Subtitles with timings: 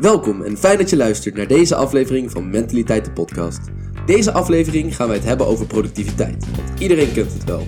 [0.00, 3.60] Welkom en fijn dat je luistert naar deze aflevering van Mentaliteit de Podcast.
[4.06, 7.66] Deze aflevering gaan wij het hebben over productiviteit, want iedereen kent het wel.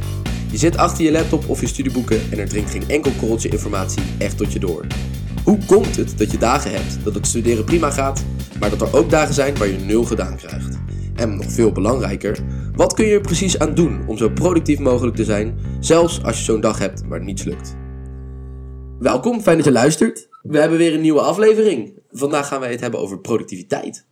[0.50, 4.02] Je zit achter je laptop of je studieboeken en er dringt geen enkel korreltje informatie
[4.18, 4.86] echt tot je door.
[5.44, 8.24] Hoe komt het dat je dagen hebt dat het studeren prima gaat,
[8.60, 10.78] maar dat er ook dagen zijn waar je nul gedaan krijgt?
[11.14, 12.38] En nog veel belangrijker,
[12.74, 16.38] wat kun je er precies aan doen om zo productief mogelijk te zijn, zelfs als
[16.38, 17.76] je zo'n dag hebt waar niets lukt?
[18.98, 20.28] Welkom, fijn dat je luistert.
[20.42, 22.01] We hebben weer een nieuwe aflevering.
[22.12, 24.04] Vandaag gaan wij het hebben over productiviteit.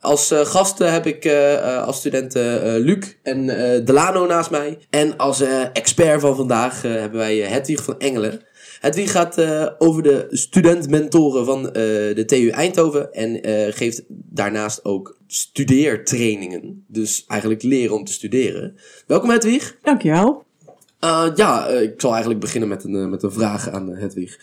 [0.00, 3.46] Als uh, gasten heb ik uh, als studenten Luc en
[3.84, 4.78] Delano naast mij.
[4.90, 5.40] En als
[5.72, 8.42] expert van vandaag hebben wij Hedwig van Engelen.
[8.80, 9.46] Hedwig gaat
[9.78, 13.12] over de studentmentoren van de TU Eindhoven.
[13.12, 13.40] En
[13.72, 16.84] geeft daarnaast ook studeertrainingen.
[16.88, 18.76] Dus eigenlijk leren om te studeren.
[19.06, 19.76] Welkom Hedwig.
[19.82, 20.44] Dankjewel.
[21.34, 24.38] ja, ik zal eigenlijk beginnen met een, met een vraag aan Hedwig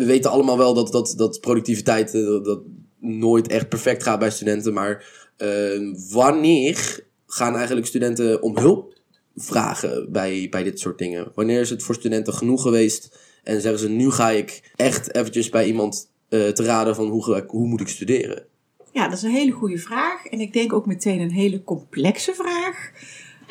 [0.00, 2.12] we weten allemaal wel dat, dat, dat productiviteit
[2.44, 2.60] dat
[2.98, 4.72] nooit echt perfect gaat bij studenten.
[4.72, 5.04] Maar
[5.38, 8.98] uh, wanneer gaan eigenlijk studenten om hulp
[9.36, 11.32] vragen bij, bij dit soort dingen?
[11.34, 15.48] Wanneer is het voor studenten genoeg geweest en zeggen ze nu ga ik echt eventjes
[15.48, 18.44] bij iemand uh, te raden van hoe, hoe moet ik studeren?
[18.92, 20.26] Ja, dat is een hele goede vraag.
[20.26, 22.90] En ik denk ook meteen een hele complexe vraag.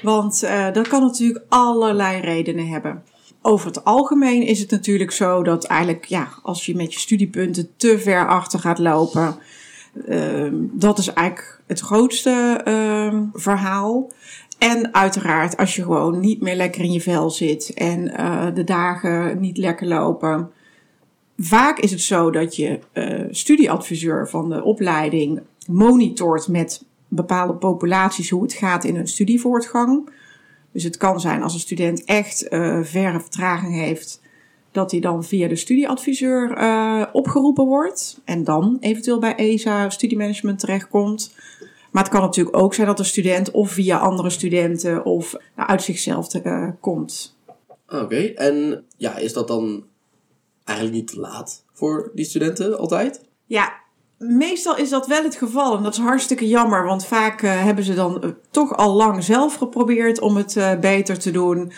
[0.01, 3.03] Want uh, dat kan natuurlijk allerlei redenen hebben
[3.41, 7.69] over het algemeen is het natuurlijk zo dat eigenlijk, ja, als je met je studiepunten
[7.75, 9.35] te ver achter gaat lopen,
[10.07, 14.11] uh, dat is eigenlijk het grootste uh, verhaal.
[14.57, 18.63] En uiteraard, als je gewoon niet meer lekker in je vel zit en uh, de
[18.63, 20.51] dagen niet lekker lopen.
[21.37, 28.29] Vaak is het zo dat je uh, studieadviseur van de opleiding monitort met bepaalde populaties
[28.29, 30.09] hoe het gaat in hun studievoortgang.
[30.71, 34.21] Dus het kan zijn als een student echt uh, verre vertraging heeft,
[34.71, 40.59] dat hij dan via de studieadviseur uh, opgeroepen wordt en dan eventueel bij ESA studiemanagement
[40.59, 41.35] terechtkomt.
[41.91, 45.69] Maar het kan natuurlijk ook zijn dat de student of via andere studenten of nou,
[45.69, 47.37] uit zichzelf te, uh, komt.
[47.87, 49.83] Oké, en ja, is dat dan
[50.63, 53.25] eigenlijk niet te laat voor die studenten altijd?
[53.45, 53.73] Ja,
[54.19, 55.77] meestal is dat wel het geval.
[55.77, 59.23] En dat is hartstikke jammer, want vaak uh, hebben ze dan uh, toch al lang
[59.23, 61.71] zelf geprobeerd om het uh, beter te doen.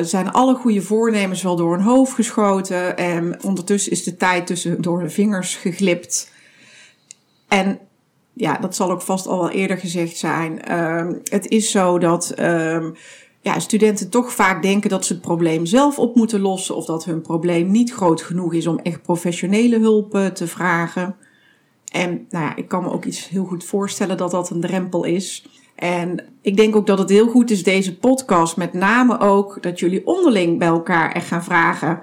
[0.00, 2.96] zijn alle goede voornemens wel door hun hoofd geschoten.
[2.96, 6.30] En ondertussen is de tijd tussen door hun vingers geglipt.
[7.48, 7.78] En
[8.32, 10.62] ja, dat zal ook vast al wel eerder gezegd zijn.
[10.62, 12.90] Ehm, het is zo dat ehm,
[13.40, 16.76] ja, studenten toch vaak denken dat ze het probleem zelf op moeten lossen.
[16.76, 21.16] Of dat hun probleem niet groot genoeg is om echt professionele hulp te vragen.
[21.96, 25.04] En nou ja, ik kan me ook iets heel goed voorstellen dat dat een drempel
[25.04, 25.46] is.
[25.74, 29.78] En ik denk ook dat het heel goed is, deze podcast, met name ook dat
[29.78, 32.00] jullie onderling bij elkaar echt gaan vragen: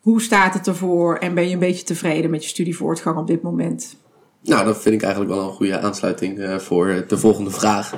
[0.00, 3.42] hoe staat het ervoor en ben je een beetje tevreden met je studievoortgang op dit
[3.42, 3.96] moment?
[4.42, 7.92] Nou, dat vind ik eigenlijk wel een goede aansluiting uh, voor de volgende vraag.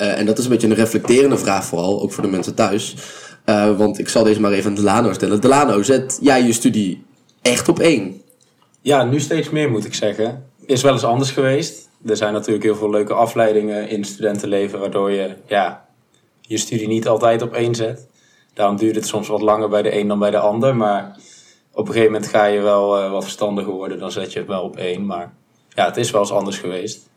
[0.00, 2.96] Uh, en dat is een beetje een reflecterende vraag, vooral ook voor de mensen thuis.
[3.46, 5.40] Uh, want ik zal deze maar even aan Delano stellen.
[5.40, 7.04] Delano, zet jij je studie
[7.42, 8.22] echt op één?
[8.80, 11.88] Ja, nu steeds meer moet ik zeggen is wel eens anders geweest.
[12.06, 15.86] Er zijn natuurlijk heel veel leuke afleidingen in het studentenleven, waardoor je ja,
[16.40, 18.06] je studie niet altijd op één zet.
[18.54, 20.76] Daarom duurt het soms wat langer bij de een dan bij de ander.
[20.76, 21.16] Maar
[21.72, 24.48] op een gegeven moment ga je wel uh, wat verstandiger worden, dan zet je het
[24.48, 25.06] wel op één.
[25.06, 25.34] Maar
[25.68, 27.08] ja, het is wel eens anders geweest.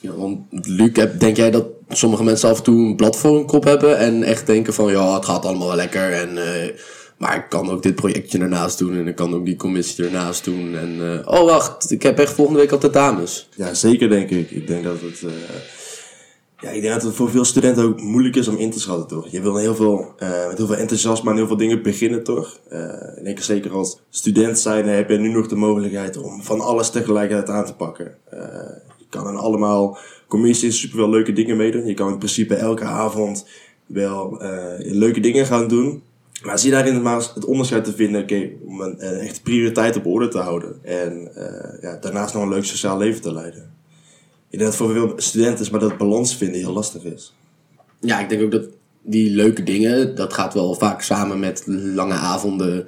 [0.00, 3.22] Ja, want Luc, denk jij dat sommige mensen af en toe een blad
[3.64, 6.78] hebben en echt denken van ja, het gaat allemaal wel lekker en uh,
[7.20, 10.44] maar ik kan ook dit projectje ernaast doen en ik kan ook die commissie ernaast
[10.44, 10.76] doen.
[10.76, 13.48] En uh, oh wacht, ik heb echt volgende week altijd dames.
[13.56, 14.50] Ja, zeker denk ik.
[14.50, 15.30] Ik denk dat het, uh,
[16.60, 19.06] ja, ik denk dat het voor veel studenten ook moeilijk is om in te schatten,
[19.06, 19.28] toch?
[19.28, 22.60] Je wil heel veel, uh, met heel veel enthousiasme aan heel veel dingen beginnen, toch?
[23.16, 26.90] ik denk zeker als student zijn heb je nu nog de mogelijkheid om van alles
[26.90, 28.14] tegelijkertijd aan te pakken.
[28.98, 29.98] je kan aan allemaal
[30.28, 31.86] commissies super veel leuke dingen meedoen.
[31.86, 33.46] Je kan in principe elke avond
[33.86, 34.42] wel
[34.78, 36.02] leuke dingen gaan doen.
[36.42, 38.26] Maar zie daarin maar het onderscheid te vinden,
[38.64, 40.84] om een, echte prioriteit op orde te houden.
[40.84, 43.72] En uh, ja, daarnaast nog een leuk sociaal leven te leiden.
[44.50, 47.34] Ik denk dat voor veel studenten is, maar dat balans vinden heel lastig is.
[48.00, 48.68] Ja, ik denk ook dat
[49.02, 52.86] die leuke dingen, dat gaat wel vaak samen met lange avonden,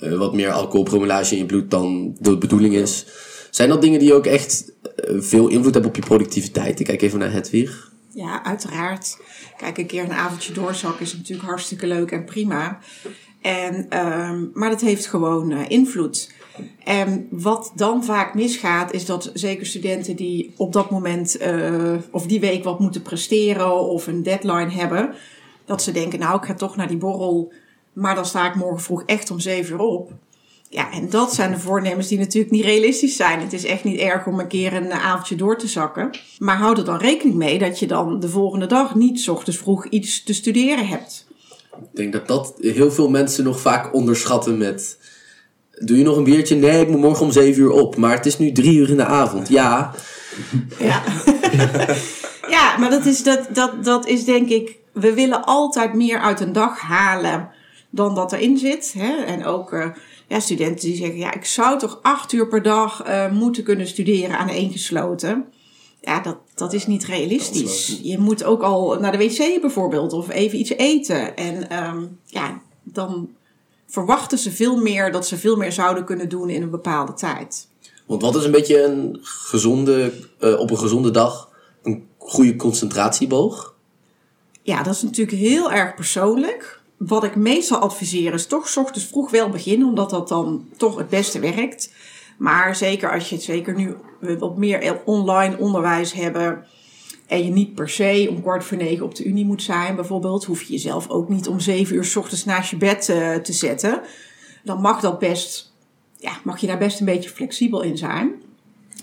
[0.00, 3.06] uh, wat meer alcoholpromulage in je bloed dan de bedoeling is.
[3.50, 4.72] Zijn dat dingen die ook echt
[5.08, 6.80] uh, veel invloed hebben op je productiviteit?
[6.80, 7.92] Ik kijk even naar Hedwig.
[8.14, 9.18] Ja, uiteraard.
[9.56, 12.78] Kijk, een keer een avondje doorzak is natuurlijk hartstikke leuk en prima.
[13.40, 16.32] En, um, maar dat heeft gewoon uh, invloed.
[16.84, 22.26] En wat dan vaak misgaat, is dat zeker studenten die op dat moment uh, of
[22.26, 25.14] die week wat moeten presteren of een deadline hebben,
[25.64, 27.52] dat ze denken, nou, ik ga toch naar die borrel,
[27.92, 30.12] maar dan sta ik morgen vroeg echt om zeven uur op.
[30.68, 33.40] Ja, en dat zijn de voornemens die natuurlijk niet realistisch zijn.
[33.40, 36.10] Het is echt niet erg om een keer een avondje door te zakken.
[36.38, 39.58] Maar houd er dan rekening mee dat je dan de volgende dag niet 's ochtends
[39.58, 41.26] vroeg iets te studeren hebt.
[41.80, 44.98] Ik denk dat dat heel veel mensen nog vaak onderschatten met...
[45.70, 46.56] Doe je nog een biertje?
[46.56, 47.96] Nee, ik moet morgen om zeven uur op.
[47.96, 49.48] Maar het is nu drie uur in de avond.
[49.48, 49.94] Ja,
[50.78, 51.02] Ja,
[52.56, 54.76] ja maar dat is, dat, dat, dat is denk ik.
[54.92, 57.48] We willen altijd meer uit een dag halen
[57.90, 58.94] dan dat erin zit.
[58.98, 59.12] Hè?
[59.24, 59.86] En ook eh,
[60.34, 63.86] ja, studenten die zeggen: ja, ik zou toch acht uur per dag eh, moeten kunnen
[63.86, 65.44] studeren aan één gesloten.
[66.00, 68.00] Ja, dat, dat is niet realistisch.
[68.02, 71.36] Je moet ook al naar de wc bijvoorbeeld of even iets eten.
[71.36, 73.28] En ehm, ja, dan
[73.86, 77.68] verwachten ze veel meer dat ze veel meer zouden kunnen doen in een bepaalde tijd.
[78.06, 81.50] want wat is een beetje een gezonde, eh, op een gezonde dag,
[81.82, 83.74] een goede concentratieboog?
[84.62, 86.82] Ja, dat is natuurlijk heel erg persoonlijk.
[86.96, 90.96] Wat ik meestal adviseer is toch 's ochtends vroeg wel beginnen, omdat dat dan toch
[90.96, 91.92] het beste werkt.
[92.38, 93.94] Maar zeker als je het zeker nu
[94.38, 96.66] wat meer online onderwijs hebben
[97.26, 100.44] en je niet per se om kwart voor negen op de unie moet zijn, bijvoorbeeld,
[100.44, 103.52] hoef je jezelf ook niet om zeven uur 's ochtends naast je bed eh, te
[103.52, 104.00] zetten.
[104.64, 105.72] Dan mag dat best,
[106.18, 108.32] ja, mag je daar best een beetje flexibel in zijn.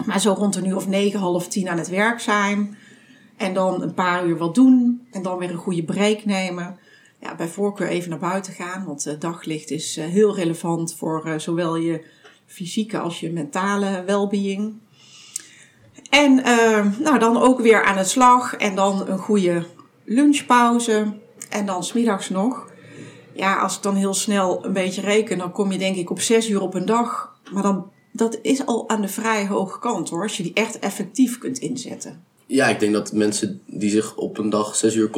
[0.06, 2.78] Maar zo rond een uur of negen, half tien aan het werk zijn.
[3.38, 5.02] En dan een paar uur wat doen.
[5.12, 6.80] En dan weer een goede break nemen.
[7.22, 8.86] Ja, bij voorkeur even naar buiten gaan.
[8.86, 12.04] Want eh, daglicht is eh, heel relevant voor eh, zowel je
[12.46, 14.80] fysieke als je mentale welbeing.
[16.10, 18.56] En eh, nou, dan ook weer aan de slag.
[18.56, 19.66] En dan een goede
[20.04, 21.14] lunchpauze.
[21.50, 22.70] En dan smiddags nog.
[23.34, 26.20] Ja, als ik dan heel snel een beetje reken, dan kom je denk ik op
[26.20, 27.36] zes uur op een dag.
[27.52, 30.24] Maar dan, dat is al aan de vrij hoge kant hoor.
[30.24, 32.24] Als je die echt effectief kunt inzetten.
[32.52, 35.10] Ja, ik denk dat mensen die zich op een dag zes uur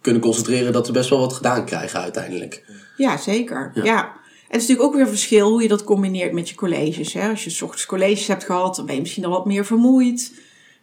[0.00, 2.64] kunnen concentreren, dat ze best wel wat gedaan krijgen uiteindelijk.
[2.96, 3.70] Ja, zeker.
[3.74, 4.04] Ja.
[4.04, 7.12] En het is natuurlijk ook weer een verschil hoe je dat combineert met je colleges.
[7.12, 7.28] Hè?
[7.28, 10.32] Als je 's ochtends colleges hebt gehad, dan ben je misschien al wat meer vermoeid.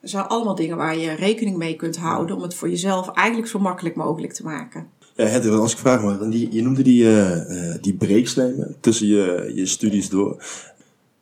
[0.01, 3.47] Er zijn allemaal dingen waar je rekening mee kunt houden om het voor jezelf eigenlijk
[3.47, 4.87] zo makkelijk mogelijk te maken.
[5.15, 8.75] Ja, Hedwig, als ik vraag maar, die, je noemde die, eh, eh, die breaks nemen
[8.79, 10.43] tussen je, je studies door.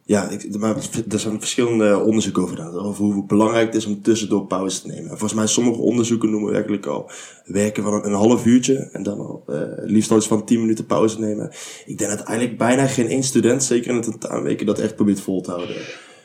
[0.06, 0.76] Ja, ik, maar
[1.10, 2.80] er zijn verschillende onderzoeken over gedaan.
[2.80, 5.04] Over hoe belangrijk het is om tussendoor pauze te nemen.
[5.04, 7.12] En volgens mij sommige onderzoeken noemen werkelijk al
[7.46, 8.90] werken van een, half uurtje.
[8.92, 11.52] En dan al eh, liefst al eens van 10 minuten pauze nemen.
[11.86, 15.22] Ik denk dat eigenlijk bijna geen één student, zeker in de tentamenweken, dat echt probeert
[15.22, 15.76] vol te houden.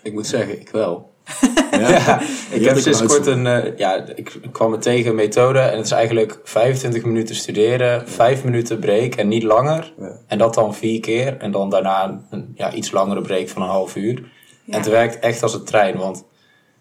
[0.03, 1.11] Ik moet zeggen, ik wel.
[1.71, 2.21] Ja, Ja,
[2.51, 5.85] ik heb sinds kort een eh, ja, ik kwam er tegen een methode en het
[5.85, 9.93] is eigenlijk 25 minuten studeren, 5 minuten break en niet langer.
[9.99, 10.19] Ja.
[10.27, 13.69] En dat dan vier keer en dan daarna een ja, iets langere break van een
[13.69, 14.15] half uur.
[14.65, 14.75] Ja.
[14.75, 16.25] En het werkt echt als een trein, want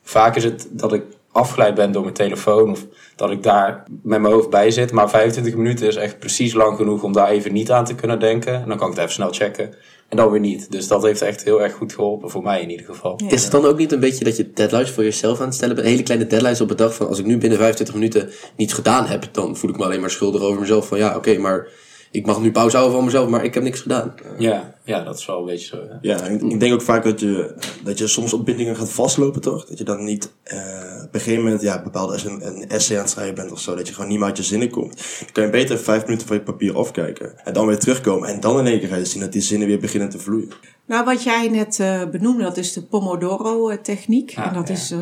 [0.03, 2.85] vaak is het dat ik afgeleid ben door mijn telefoon of
[3.15, 4.91] dat ik daar met mijn hoofd bij zit.
[4.91, 8.19] Maar 25 minuten is echt precies lang genoeg om daar even niet aan te kunnen
[8.19, 8.53] denken.
[8.53, 9.73] En dan kan ik het even snel checken
[10.09, 10.71] en dan weer niet.
[10.71, 13.13] Dus dat heeft echt heel erg goed geholpen, voor mij in ieder geval.
[13.17, 13.29] Ja.
[13.29, 15.75] Is het dan ook niet een beetje dat je deadlines voor jezelf aan het stellen
[15.75, 15.87] bent?
[15.87, 19.05] Hele kleine deadlines op een dag van als ik nu binnen 25 minuten niets gedaan
[19.05, 20.87] heb, dan voel ik me alleen maar schuldig over mezelf.
[20.87, 21.67] Van ja, oké, maar
[22.11, 24.13] ik mag nu pauze houden van mezelf, maar ik heb niks gedaan.
[24.37, 25.81] Ja, ja dat is wel een beetje zo.
[26.01, 26.23] ja.
[26.25, 29.65] Ik denk ook vaak dat je, dat je soms op bindingen gaat vastlopen, toch?
[29.65, 30.57] Dat je dan niet eh,
[31.03, 33.51] op een gegeven moment ja, bepaald als je een, een essay aan het schrijven bent
[33.51, 34.95] of zo, dat je gewoon niet meer uit je zinnen komt.
[35.19, 38.29] Dan kan je beter vijf minuten van je papier afkijken en dan weer terugkomen.
[38.29, 40.51] En dan in één keer ga je zien dat die zinnen weer beginnen te vloeien.
[40.85, 44.33] Nou, wat jij net eh, benoemde, dat is de Pomodoro-techniek.
[44.35, 44.73] Ah, en dat ja.
[44.73, 44.99] is eh,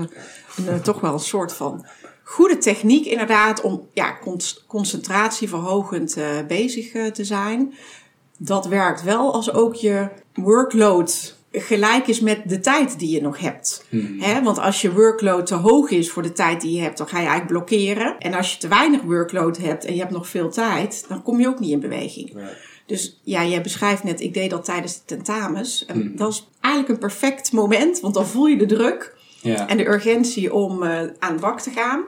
[0.57, 1.85] een, eh, toch wel een soort van
[2.27, 7.74] goede techniek, inderdaad, om ja, con- concentratieverhogend eh, bezig eh, te zijn.
[8.38, 13.38] Dat werkt wel als ook je workload gelijk is met de tijd die je nog
[13.39, 13.86] hebt.
[14.20, 17.08] Hè, want als je workload te hoog is voor de tijd die je hebt, dan
[17.08, 18.15] ga je eigenlijk blokkeren.
[18.20, 21.39] En als je te weinig workload hebt en je hebt nog veel tijd, dan kom
[21.39, 22.34] je ook niet in beweging.
[22.86, 25.86] Dus ja, jij beschrijft net, ik deed dat tijdens de tentamens.
[25.86, 29.67] En dat is eigenlijk een perfect moment, want dan voel je de druk Ja.
[29.67, 32.03] en de urgentie om eh, aan het bak te gaan.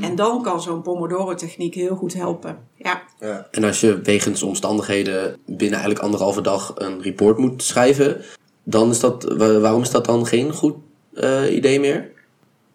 [0.00, 2.58] En dan kan zo'n Pomodoro-techniek heel goed helpen.
[2.74, 3.02] Ja.
[3.20, 3.48] Ja.
[3.50, 8.20] En als je wegens omstandigheden binnen eigenlijk anderhalve dag een report moet schrijven,
[8.64, 10.74] dan is dat, wa- waarom is dat dan geen goed
[11.14, 12.10] eh, idee meer?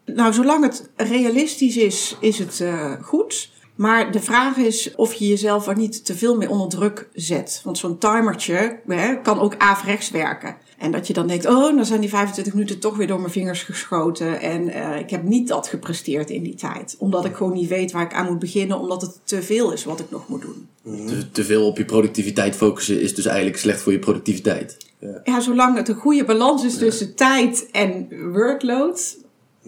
[0.05, 3.51] Nou, zolang het realistisch is, is het eh, goed.
[3.75, 7.61] Maar de vraag is of je jezelf er niet te veel mee onder druk zet.
[7.63, 10.55] Want zo'n timertje hè, kan ook averechts werken.
[10.77, 13.31] En dat je dan denkt, oh, dan zijn die 25 minuten toch weer door mijn
[13.31, 14.41] vingers geschoten.
[14.41, 16.95] En eh, ik heb niet dat gepresteerd in die tijd.
[16.99, 18.79] Omdat ik gewoon niet weet waar ik aan moet beginnen.
[18.79, 20.67] Omdat het te veel is wat ik nog moet doen.
[21.07, 24.77] Te, te veel op je productiviteit focussen is dus eigenlijk slecht voor je productiviteit.
[25.23, 29.17] Ja, zolang het een goede balans is tussen tijd en workload,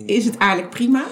[0.05, 1.03] is het eigenlijk prima.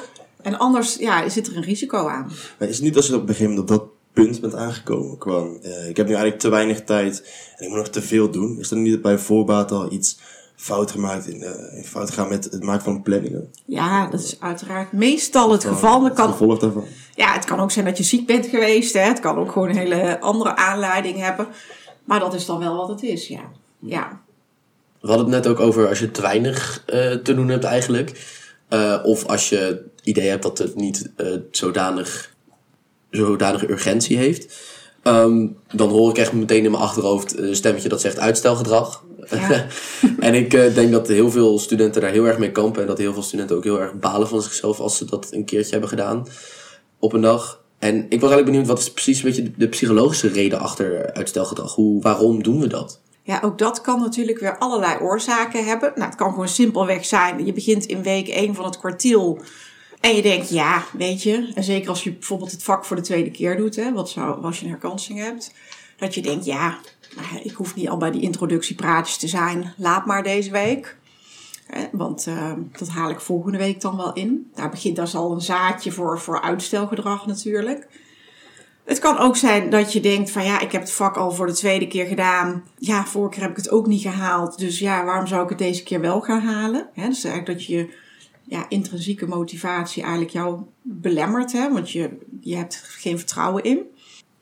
[0.42, 2.32] En anders ja, zit er een risico aan.
[2.60, 3.84] Maar is het niet als je op een gegeven moment dat
[4.24, 5.16] punt bent aangekomen?
[5.20, 7.24] Gewoon, uh, ik heb nu eigenlijk te weinig tijd
[7.58, 8.60] en ik moet nog te veel doen.
[8.60, 10.20] Is er niet bij voorbaat al iets
[10.56, 13.52] fout gemaakt in, uh, in fout gaan met het maken van planningen?
[13.66, 16.04] Ja, dat is uiteraard meestal het geval.
[16.04, 16.86] Het kan, gevolg daarvan?
[17.16, 18.94] Ja, het kan ook zijn dat je ziek bent geweest.
[18.94, 19.00] Hè.
[19.00, 21.48] Het kan ook gewoon een hele andere aanleiding hebben.
[22.04, 23.52] Maar dat is dan wel wat het is, ja.
[23.80, 24.22] ja.
[25.02, 28.36] We hadden het net ook over als je te weinig uh, te doen hebt eigenlijk.
[28.70, 32.36] Uh, of als je het idee hebt dat het niet uh, zodanig,
[33.10, 34.56] zodanige urgentie heeft.
[35.04, 39.04] Um, dan hoor ik echt meteen in mijn achterhoofd een stemmetje dat zegt uitstelgedrag.
[39.30, 39.66] Ja.
[40.20, 42.82] en ik uh, denk dat heel veel studenten daar heel erg mee kampen.
[42.82, 45.46] En dat heel veel studenten ook heel erg balen van zichzelf als ze dat een
[45.46, 46.28] keertje hebben gedaan
[47.00, 47.64] op een dag.
[47.80, 51.76] En ik was eigenlijk benieuwd, wat is precies een beetje de psychologische reden achter uitstelgedrag?
[51.76, 53.02] Hoe, waarom doen we dat?
[53.24, 55.92] Ja, ook dat kan natuurlijk weer allerlei oorzaken hebben.
[55.96, 57.46] Nou, het kan gewoon simpelweg zijn.
[57.46, 59.42] Je begint in week 1 van het kwartiel.
[60.08, 61.52] En je denkt, ja, weet je.
[61.56, 63.76] En zeker als je bijvoorbeeld het vak voor de tweede keer doet.
[63.76, 65.54] Hè, wat zou, als je een herkansing hebt.
[65.98, 66.78] Dat je denkt, ja,
[67.44, 69.74] ik hoef niet al bij die introductiepraatjes te zijn.
[69.78, 70.98] Laat maar deze week.
[71.92, 74.52] Want uh, dat haal ik volgende week dan wel in.
[74.56, 77.88] Daar begint daar al een zaadje voor, voor uitstelgedrag natuurlijk.
[78.86, 81.48] Het kan ook zijn dat je denkt van ja, ik heb het vak al voor
[81.48, 82.64] de tweede keer gedaan.
[82.78, 84.60] Ja, vorige keer heb ik het ook niet gehaald.
[84.60, 86.90] Dus ja, waarom zou ik het deze keer wel gaan halen?
[86.94, 88.06] Dus eigenlijk dat je
[88.48, 91.52] ja, intrinsieke motivatie eigenlijk jou belemmert.
[91.52, 92.10] Hè, want je,
[92.42, 93.80] je hebt geen vertrouwen in.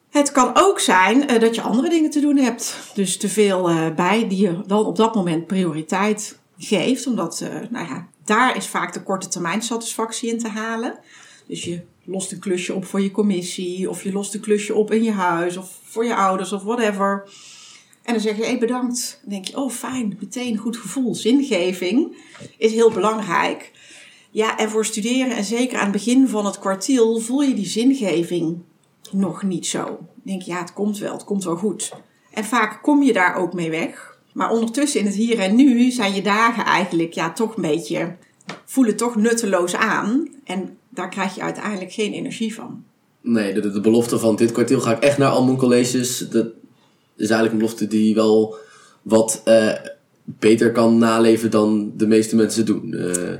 [0.09, 2.91] Het kan ook zijn uh, dat je andere dingen te doen hebt.
[2.93, 7.07] Dus te veel uh, bij die je dan op dat moment prioriteit geeft.
[7.07, 10.99] Omdat, uh, nou ja, daar is vaak de korte termijn satisfactie in te halen.
[11.47, 14.91] Dus je lost een klusje op voor je commissie, of je lost een klusje op
[14.91, 17.29] in je huis, of voor je ouders, of whatever.
[18.03, 19.19] En dan zeg je, hey, bedankt.
[19.21, 21.15] Dan denk je, oh fijn, meteen goed gevoel.
[21.15, 22.15] Zingeving
[22.57, 23.71] is heel belangrijk.
[24.35, 27.65] Ja, en voor studeren, en zeker aan het begin van het kwartiel, voel je die
[27.67, 28.57] zingeving
[29.11, 29.83] nog niet zo.
[29.83, 31.93] Dan denk ja, het komt wel, het komt wel goed.
[32.33, 34.17] En vaak kom je daar ook mee weg.
[34.33, 38.15] Maar ondertussen in het hier en nu zijn je dagen eigenlijk ja, toch een beetje,
[38.65, 40.29] voelen toch nutteloos aan.
[40.43, 42.83] En daar krijg je uiteindelijk geen energie van.
[43.21, 46.17] Nee, de, de belofte van dit kwartiel ga ik echt naar al mijn colleges.
[46.17, 46.47] Dat
[47.15, 48.55] is eigenlijk een belofte die wel
[49.01, 49.73] wat uh,
[50.23, 52.93] beter kan naleven dan de meeste mensen doen.
[52.93, 53.33] Uh,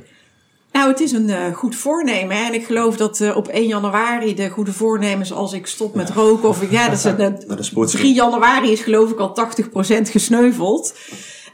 [0.75, 2.37] nou, het is een uh, goed voornemen.
[2.37, 2.45] Hè?
[2.45, 6.09] En ik geloof dat uh, op 1 januari de goede voornemens als ik stop met
[6.09, 9.37] roken of ik, ja, dat is een, 3 januari is geloof ik al
[9.97, 10.95] 80% gesneuveld.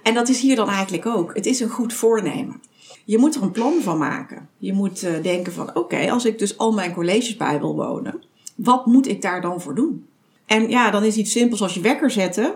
[0.04, 1.36] En dat is hier dan eigenlijk ook.
[1.36, 2.62] Het is een goed voornemen.
[3.06, 4.50] Je moet er een plan van maken.
[4.58, 8.24] Je moet uh, denken van oké, als ik dus al mijn colleges bij wil wonen,
[8.56, 10.06] wat moet ik daar dan voor doen?
[10.46, 12.54] En ja, dan is iets simpels als je wekker zetten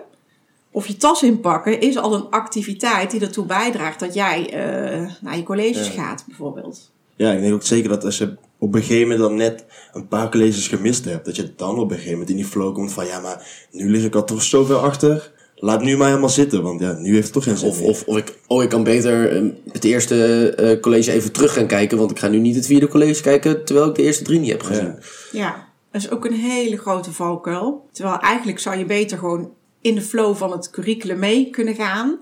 [0.76, 5.38] of je tas inpakken, is al een activiteit die ertoe bijdraagt dat jij uh, naar
[5.38, 6.04] je colleges ja.
[6.04, 6.92] gaat, bijvoorbeeld.
[7.16, 10.08] Ja, ik denk ook zeker dat als je op een gegeven moment dan net een
[10.08, 12.94] paar colleges gemist hebt, dat je dan op een gegeven moment in die flow komt
[12.94, 16.64] van ja, maar nu lig ik al toch zoveel achter laat nu maar helemaal zitten,
[16.64, 18.84] want ja, nu heeft het toch geen zin of, of, of, ik, oh, ik kan
[18.84, 22.56] beter um, het eerste uh, college even terug gaan kijken, want ik ga nu niet
[22.56, 24.96] het vierde college kijken, terwijl ik de eerste drie niet heb gezien.
[25.32, 27.88] Ja, ja dat is ook een hele grote valkuil.
[27.92, 29.54] Terwijl eigenlijk zou je beter gewoon
[29.86, 32.20] in de flow van het curriculum mee kunnen gaan.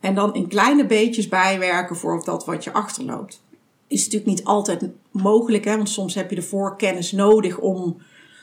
[0.00, 3.42] En dan in kleine beetjes bijwerken voor dat wat je achterloopt.
[3.86, 5.76] Is natuurlijk niet altijd mogelijk, hè?
[5.76, 8.02] want soms heb je de voorkennis nodig om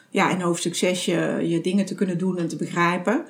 [0.10, 3.26] ja, in hoofdstuk 6 je, je dingen te kunnen doen en te begrijpen.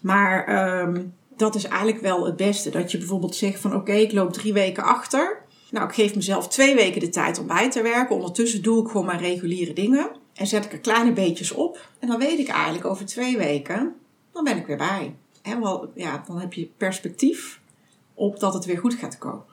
[0.00, 2.70] Maar um, dat is eigenlijk wel het beste.
[2.70, 5.42] Dat je bijvoorbeeld zegt van oké, ik loop drie weken achter.
[5.70, 8.16] Nou, ik geef mezelf twee weken de tijd om bij te werken.
[8.16, 10.10] Ondertussen doe ik gewoon mijn reguliere dingen.
[10.34, 11.88] En zet ik er kleine beetjes op.
[11.98, 13.94] En dan weet ik eigenlijk over twee weken,
[14.36, 15.14] dan ben ik weer bij.
[15.42, 17.60] En wel, ja, dan heb je perspectief
[18.14, 19.44] op dat het weer goed gaat komen.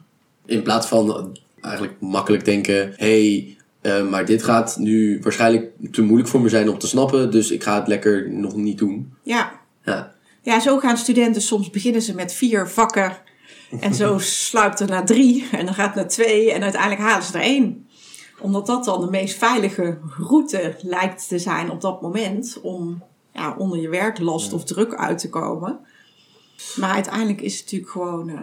[0.45, 6.01] In plaats van eigenlijk makkelijk denken, hé, hey, uh, maar dit gaat nu waarschijnlijk te
[6.01, 7.31] moeilijk voor me zijn om te snappen.
[7.31, 9.13] Dus ik ga het lekker nog niet doen.
[9.23, 9.59] Ja.
[9.83, 10.13] Ja.
[10.41, 13.17] Ja, zo gaan studenten soms beginnen ze met vier vakken.
[13.79, 15.47] En zo sluipt er naar drie.
[15.51, 16.51] En dan gaat het naar twee.
[16.51, 17.87] En uiteindelijk halen ze er één.
[18.39, 22.59] Omdat dat dan de meest veilige route lijkt te zijn op dat moment.
[22.61, 25.79] Om ja, onder je werklast of druk uit te komen.
[26.75, 28.39] Maar uiteindelijk is het natuurlijk gewoon uh,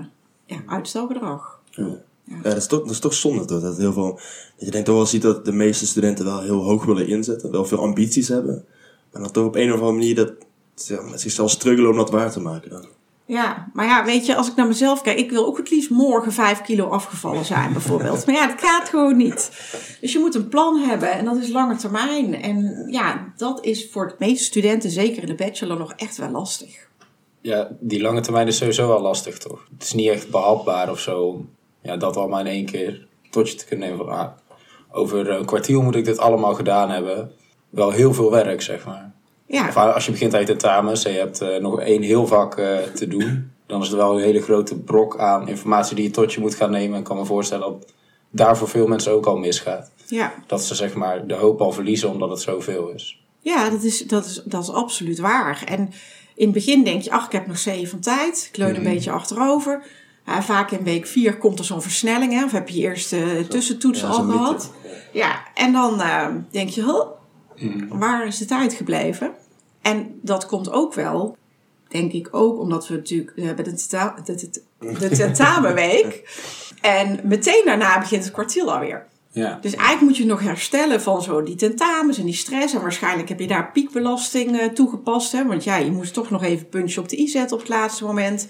[0.47, 1.61] ja, uitstelgedrag.
[1.71, 1.97] Ja.
[2.43, 3.61] Dat, is toch, dat is toch zonde toch?
[3.61, 4.13] Dat, heel veel,
[4.57, 7.51] dat je denkt toch wel ziet dat de meeste studenten wel heel hoog willen inzetten.
[7.51, 8.65] Wel veel ambities hebben.
[9.13, 10.33] Maar dan toch op een of andere manier dat
[11.11, 12.87] met zichzelf struggelen om dat waar te maken dan.
[13.31, 15.91] Ja, maar ja, weet je, als ik naar mezelf kijk, ik wil ook het liefst
[15.91, 18.27] morgen vijf kilo afgevallen zijn, bijvoorbeeld.
[18.27, 19.51] maar ja, dat gaat gewoon niet.
[20.01, 22.43] Dus je moet een plan hebben en dat is lange termijn.
[22.43, 26.31] En ja, dat is voor de meeste studenten, zeker in de bachelor, nog echt wel
[26.31, 26.89] lastig.
[27.41, 29.67] Ja, die lange termijn is sowieso wel lastig, toch?
[29.73, 31.45] Het is niet echt behapbaar of zo.
[31.83, 34.29] Ja, dat allemaal in één keer tot je te kunnen nemen van, ah,
[34.91, 37.33] over een kwartier moet ik dit allemaal gedaan hebben.
[37.71, 39.13] wel heel veel werk, zeg maar.
[39.51, 42.27] Ja, Of als je begint aan je tentamens en je hebt eh, nog één heel
[42.27, 46.05] vak eh, te doen, dan is het wel een hele grote brok aan informatie die
[46.05, 46.93] je tot je moet gaan nemen.
[46.93, 47.93] En ik kan me voorstellen dat
[48.31, 49.91] daar voor veel mensen ook al misgaat.
[50.07, 50.33] ja.
[50.47, 53.25] Dat ze zeg maar de hoop al verliezen omdat het zoveel is.
[53.41, 55.63] Ja, dat is, dat, is, dat is absoluut waar.
[55.67, 55.93] En
[56.35, 58.49] in het begin denk je, ach, ik heb nog zeven van tijd.
[58.53, 59.83] Ik leun een beetje achterover.
[60.41, 62.33] Vaak in week vier komt er zo'n versnelling.
[62.33, 62.45] Hè?
[62.45, 64.73] Of heb je je eerste tussentoets Ja, al gehad.
[65.13, 69.35] Ja, en dan eh, denk je, huh, waar is de tijd gebleven?
[69.83, 71.37] En dat komt ook wel,
[71.89, 76.23] denk ik ook, omdat we natuurlijk we hebben de, tenta- de, de, de tentamenweek.
[76.81, 79.07] en meteen daarna begint het kwartiel alweer.
[79.33, 79.59] Ja.
[79.61, 82.75] Dus eigenlijk moet je nog herstellen van zo die tentamens en die stress.
[82.75, 85.33] En waarschijnlijk heb je daar piekbelasting toegepast.
[85.33, 85.47] Hè?
[85.47, 87.73] Want ja, je moest toch nog even een puntje op de i zetten op het
[87.73, 88.49] laatste moment.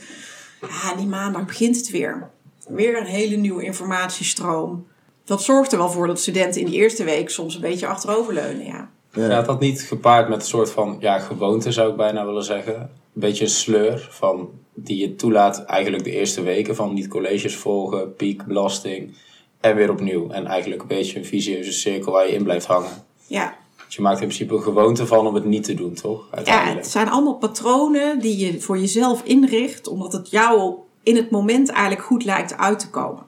[0.60, 2.30] Ja, die maandag begint het weer.
[2.68, 4.86] Weer een hele nieuwe informatiestroom.
[5.24, 8.66] Dat zorgt er wel voor dat studenten in die eerste week soms een beetje achteroverleunen.
[8.66, 8.90] Ja.
[9.12, 9.28] Ja.
[9.28, 12.74] Ja, dat niet gepaard met een soort van ja, gewoonte zou ik bijna willen zeggen.
[12.74, 17.56] Een beetje een sleur van, die je toelaat eigenlijk de eerste weken van niet colleges
[17.56, 19.14] volgen, piek, belasting
[19.60, 20.30] en weer opnieuw.
[20.30, 23.04] En eigenlijk een beetje een visieuze cirkel waar je in blijft hangen.
[23.26, 23.56] Ja.
[23.86, 26.28] Dus je maakt in principe een gewoonte van om het niet te doen, toch?
[26.44, 29.88] ja, het zijn allemaal patronen die je voor jezelf inricht.
[29.88, 33.22] Omdat het jou in het moment eigenlijk goed lijkt uit te komen.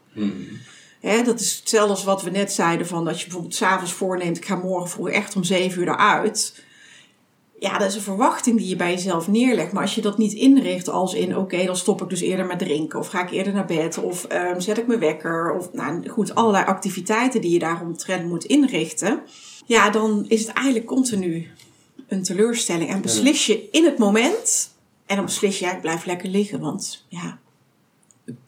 [1.03, 4.45] Dat is hetzelfde als wat we net zeiden: van dat je bijvoorbeeld s'avonds voorneemt, ik
[4.45, 6.65] ga morgen vroeg echt om zeven uur eruit.
[7.59, 9.73] Ja, dat is een verwachting die je bij jezelf neerlegt.
[9.73, 12.59] Maar als je dat niet inricht als in, oké, dan stop ik dus eerder met
[12.59, 12.99] drinken.
[12.99, 13.99] Of ga ik eerder naar bed.
[13.99, 15.53] Of ehm, zet ik mijn wekker.
[15.53, 19.21] Of nou goed, allerlei activiteiten die je daaromtrent moet inrichten.
[19.67, 21.51] Ja, dan is het eigenlijk continu
[22.09, 22.91] een teleurstelling.
[22.91, 24.71] En beslis je in het moment.
[25.07, 26.61] En dan beslis je, ja, ik blijf lekker liggen.
[26.61, 27.39] Want ja,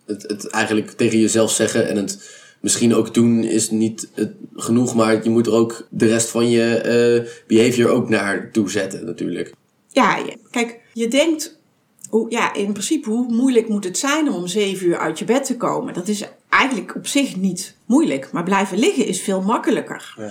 [0.07, 4.95] het, het eigenlijk tegen jezelf zeggen en het misschien ook doen is niet het, genoeg,
[4.95, 9.05] maar je moet er ook de rest van je eh, behavior ook naar toe zetten
[9.05, 9.55] natuurlijk.
[9.89, 10.19] Ja,
[10.51, 11.59] kijk, je denkt,
[12.09, 15.25] hoe, ja, in principe, hoe moeilijk moet het zijn om om zeven uur uit je
[15.25, 15.95] bed te komen?
[15.95, 20.15] Dat is eigenlijk op zich niet moeilijk, maar blijven liggen is veel makkelijker.
[20.17, 20.31] Ja,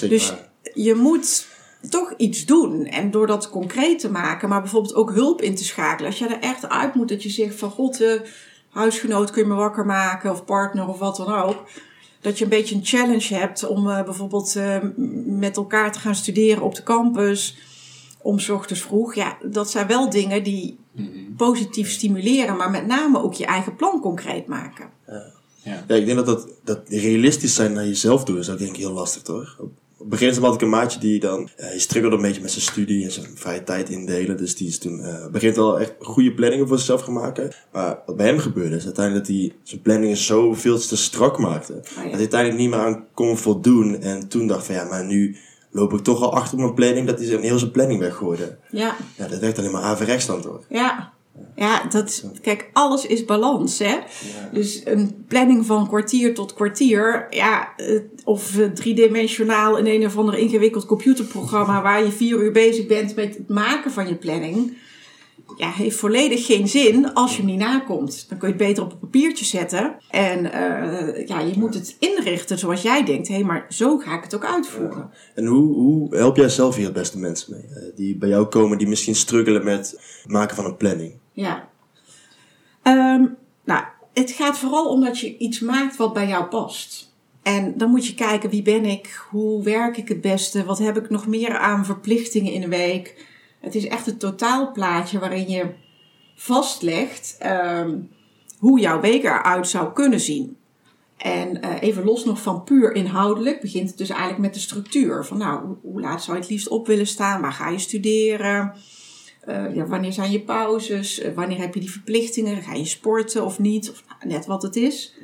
[0.08, 0.32] Dus
[0.74, 1.46] je moet
[1.88, 2.86] toch iets doen.
[2.86, 6.10] En door dat concreet te maken, maar bijvoorbeeld ook hulp in te schakelen.
[6.10, 8.12] Als je er echt uit moet dat je zegt van god, eh,
[8.76, 11.64] huisgenoot kun je me wakker maken of partner of wat dan ook.
[12.20, 14.78] Dat je een beetje een challenge hebt om eh, bijvoorbeeld eh,
[15.26, 17.56] met elkaar te gaan studeren op de campus.
[18.22, 19.14] Om 's ochtends vroeg.
[19.14, 20.78] Ja, dat zijn wel dingen die
[21.36, 24.88] positief stimuleren, maar met name ook je eigen plan concreet maken.
[25.62, 28.76] Ja, ik denk dat, dat, dat realistisch zijn naar jezelf doen is ook denk ik
[28.76, 29.58] heel lastig, toch?
[29.98, 32.50] Op het begin had ik een maatje die dan, eh die struggelde een beetje met
[32.50, 34.36] zijn studie en zijn vrije tijd indelen.
[34.36, 37.52] Dus die is toen, eh begint wel echt goede planningen voor zichzelf gaan maken.
[37.72, 41.38] Maar wat bij hem gebeurde is uiteindelijk dat hij zijn planningen zo veel te strak
[41.38, 41.72] maakte.
[41.72, 44.00] Dat hij uiteindelijk niet meer aan kon voldoen.
[44.00, 45.36] En toen dacht van ja, maar nu
[45.70, 48.58] loop ik toch al achter op mijn planning dat hij zijn heel zijn planning weggooide.
[48.70, 50.64] Ja, Ja, dat werkt alleen maar averechts dan toch?
[50.68, 51.12] Ja,
[51.56, 53.96] ja dat, is- kijk, alles is balans, hè.
[54.52, 60.38] Dus een planning van kwartier tot kwartier, ja, eh, of driedimensionaal in een of ander
[60.38, 64.76] ingewikkeld computerprogramma waar je vier uur bezig bent met het maken van je planning,
[65.56, 68.26] ja, heeft volledig geen zin als je hem niet nakomt.
[68.28, 71.96] Dan kun je het beter op een papiertje zetten en eh, ja, je moet het
[71.98, 75.10] inrichten zoals jij denkt, hé, maar zo ga ik het ook uitvoeren.
[75.34, 77.62] En hoe, hoe help jij zelf hier het beste mensen mee?
[77.82, 81.12] eh, die bij jou komen die misschien struggelen met het maken van een planning.
[81.36, 81.68] Ja.
[82.82, 83.26] Ehm,
[83.64, 87.14] nou, het gaat vooral om dat je iets maakt wat bij jou past.
[87.42, 89.26] En dan moet je kijken, wie ben ik?
[89.30, 90.64] Hoe werk ik het beste?
[90.64, 93.26] Wat heb ik nog meer aan verplichtingen in de week?
[93.60, 95.74] Het is echt een totaalplaatje waarin je
[96.34, 97.98] vastlegt ehm,
[98.58, 100.56] hoe jouw week eruit zou kunnen zien.
[101.16, 105.24] En eh, even los nog van puur inhoudelijk, begint het dus eigenlijk met de structuur.
[105.24, 107.40] Van nou, hoe laat zou je het liefst op willen staan?
[107.40, 108.74] Waar ga je studeren?
[109.46, 111.18] Eh, ja, wanneer zijn je pauzes?
[111.18, 112.62] Eh, wanneer heb je die verplichtingen?
[112.62, 113.90] Ga je sporten of niet?
[113.90, 115.14] Of net wat het is.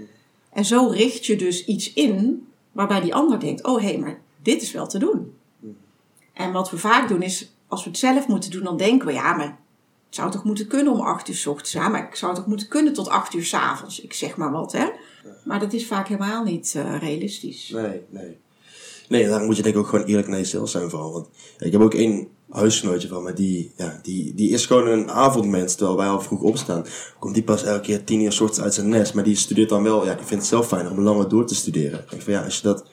[0.52, 4.20] En zo richt je dus iets in waarbij die ander denkt: oh hé, hey, maar
[4.42, 5.34] dit is wel te doen.
[6.32, 9.12] En wat we vaak doen is, als we het zelf moeten doen, dan denken we:
[9.12, 9.46] ja, maar
[10.06, 11.72] het zou toch moeten kunnen om acht uur s ochtends.
[11.72, 14.00] Ja, maar ik zou toch moeten kunnen tot acht uur s avonds.
[14.00, 14.86] Ik zeg maar wat, hè.
[15.44, 17.68] Maar dat is vaak helemaal niet eh, realistisch.
[17.68, 18.38] Nee, nee.
[19.08, 21.12] Nee, daar moet je denk ik ook gewoon eerlijk naar jezelf zijn vooral.
[21.12, 25.10] Want ik heb ook één huisgenootje van me, die, ja, die, die is gewoon een
[25.10, 26.84] avondmens, terwijl wij al vroeg opstaan.
[27.18, 29.68] Komt die pas elke keer tien uur 's ochtends uit zijn nest, maar die studeert
[29.68, 31.98] dan wel, ja, die vindt het zelf fijner om langer door te studeren.
[31.98, 32.84] Ik denk van ja, als je dat,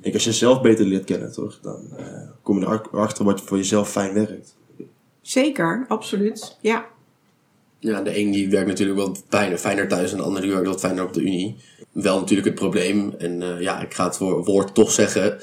[0.00, 2.04] ik als je jezelf beter leert kennen, toch, dan eh,
[2.42, 4.56] kom je erachter wat voor jezelf fijn werkt.
[5.20, 6.56] Zeker, absoluut.
[6.60, 6.86] Ja.
[7.78, 10.66] Ja, de een die werkt natuurlijk wel fijner, fijner thuis en de ander die werkt
[10.66, 11.56] wat fijner op de unie.
[11.92, 15.38] Wel natuurlijk het probleem, en eh, ja, ik ga het woord toch zeggen.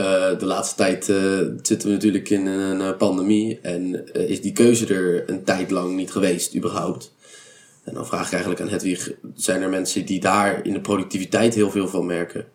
[0.00, 4.52] Eh, de laatste tijd eh, zitten we natuurlijk in een pandemie en eh, is die
[4.52, 7.14] keuze er een tijd lang niet geweest, überhaupt.
[7.84, 11.54] En dan vraag ik eigenlijk aan Hedwig, zijn er mensen die daar in de productiviteit
[11.54, 12.46] heel veel van merken?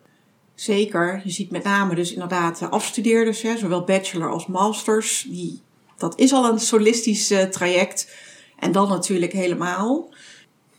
[0.54, 1.20] Zeker.
[1.24, 5.26] Je ziet met name dus inderdaad de afstudeerders, hè, zowel bachelor als masters.
[5.28, 5.60] Die,
[5.96, 8.14] dat is al een solistisch traject.
[8.58, 10.14] En dan natuurlijk helemaal.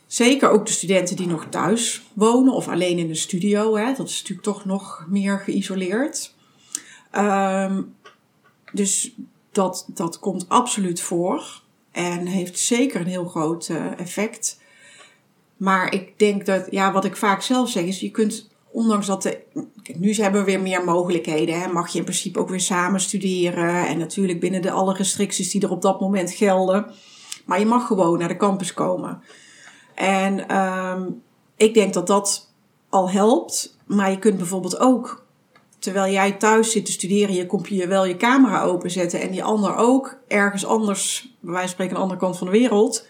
[0.06, 3.76] Zeker ook de studenten die nog thuis wonen of alleen in een studio.
[3.76, 3.94] Hè.
[3.96, 6.36] Dat is natuurlijk toch nog meer geïsoleerd.
[7.10, 7.82] Ehm,
[8.72, 9.14] dus
[9.52, 11.62] dat, dat komt absoluut voor.
[11.90, 14.60] En heeft zeker een heel groot eh, effect.
[15.56, 19.22] Maar ik denk dat, ja, wat ik vaak zelf zeg is, je kunt, ondanks dat
[19.22, 19.40] de,
[19.82, 23.00] kijk, nu hebben we weer meer mogelijkheden, hè, mag je in principe ook weer samen
[23.00, 23.86] studeren.
[23.86, 26.86] En natuurlijk binnen de alle restricties die er op dat moment gelden.
[27.44, 29.22] Maar je mag gewoon naar de campus komen.
[29.94, 31.10] En ehm,
[31.56, 32.52] ik denk dat dat
[32.88, 33.76] al helpt.
[33.86, 35.26] Maar je kunt bijvoorbeeld ook,
[35.78, 39.44] terwijl jij thuis zit te studeren, je komt je wel je camera openzetten en die
[39.44, 43.06] ander ook ergens anders, bij wijze van spreken aan de andere kant van de wereld.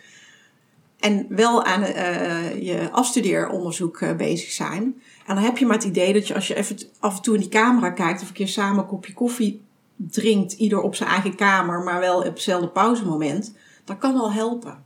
[0.99, 4.83] En wel aan eh, je afstudeeronderzoek eh, bezig zijn.
[5.27, 7.35] En dan heb je maar het idee dat je als je even af en toe
[7.35, 9.61] in die camera kijkt of een keer samen een kopje koffie
[9.97, 13.55] drinkt, ieder op zijn eigen kamer, maar wel op hetzelfde pauzemoment,
[13.85, 14.85] dat kan al helpen.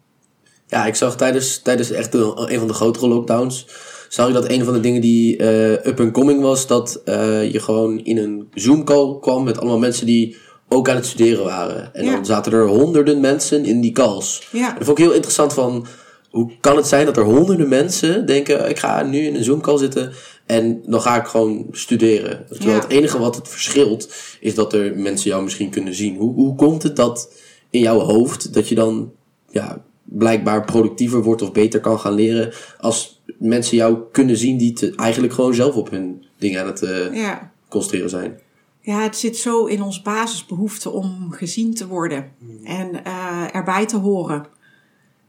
[0.66, 3.66] Ja, ik zag tijdens, tijdens echt een van de grotere lockdowns,
[4.12, 7.52] zag ik dat een van de dingen die eh, up and coming was, dat eh,
[7.52, 10.36] je gewoon in een Zoom call kwam met allemaal mensen die
[10.68, 11.94] ook aan het studeren waren.
[11.94, 12.12] En Ja.
[12.12, 14.48] dan zaten er honderden mensen in die calls.
[14.52, 14.72] Ja.
[14.74, 15.86] Dat vond ik heel interessant van,
[16.30, 19.60] hoe kan het zijn dat er honderden mensen denken, ik ga nu in een Zoom
[19.60, 20.12] call zitten
[20.46, 22.44] en dan ga ik gewoon studeren.
[22.48, 22.82] Terwijl Ja.
[22.82, 26.16] het enige wat het verschilt, is dat er mensen jou misschien kunnen zien.
[26.16, 27.32] Hoe, hoe komt het dat
[27.70, 29.12] in jouw hoofd, dat je dan
[29.50, 34.72] ja, blijkbaar productiever wordt of beter kan gaan leren als mensen jou kunnen zien die
[34.72, 36.80] te, eigenlijk gewoon zelf op hun dingen aan het
[37.12, 37.50] Ja.
[37.68, 38.38] concentreren zijn.
[38.80, 42.32] Ja, het zit zo in ons basisbehoefte om gezien te worden
[42.64, 44.46] en eh, erbij te horen.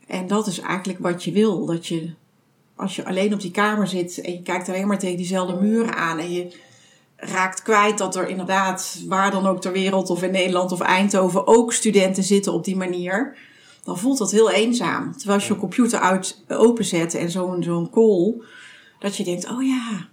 [0.08, 1.66] En dat is eigenlijk wat je wil.
[1.66, 2.14] Dat je,
[2.76, 5.96] als je alleen op die kamer zit en je kijkt alleen maar tegen diezelfde muren
[5.96, 6.56] aan en je
[7.16, 11.48] raakt kwijt dat er inderdaad, waar dan ook ter wereld of in Nederland of Eindhoven,
[11.48, 13.38] ook studenten zitten op die manier.
[13.84, 15.12] Dan voelt dat heel eenzaam.
[15.18, 18.34] Terwijl als je je computer uit, openzet en zo'n zo'n call,
[19.00, 20.08] dat je denkt, oh ja,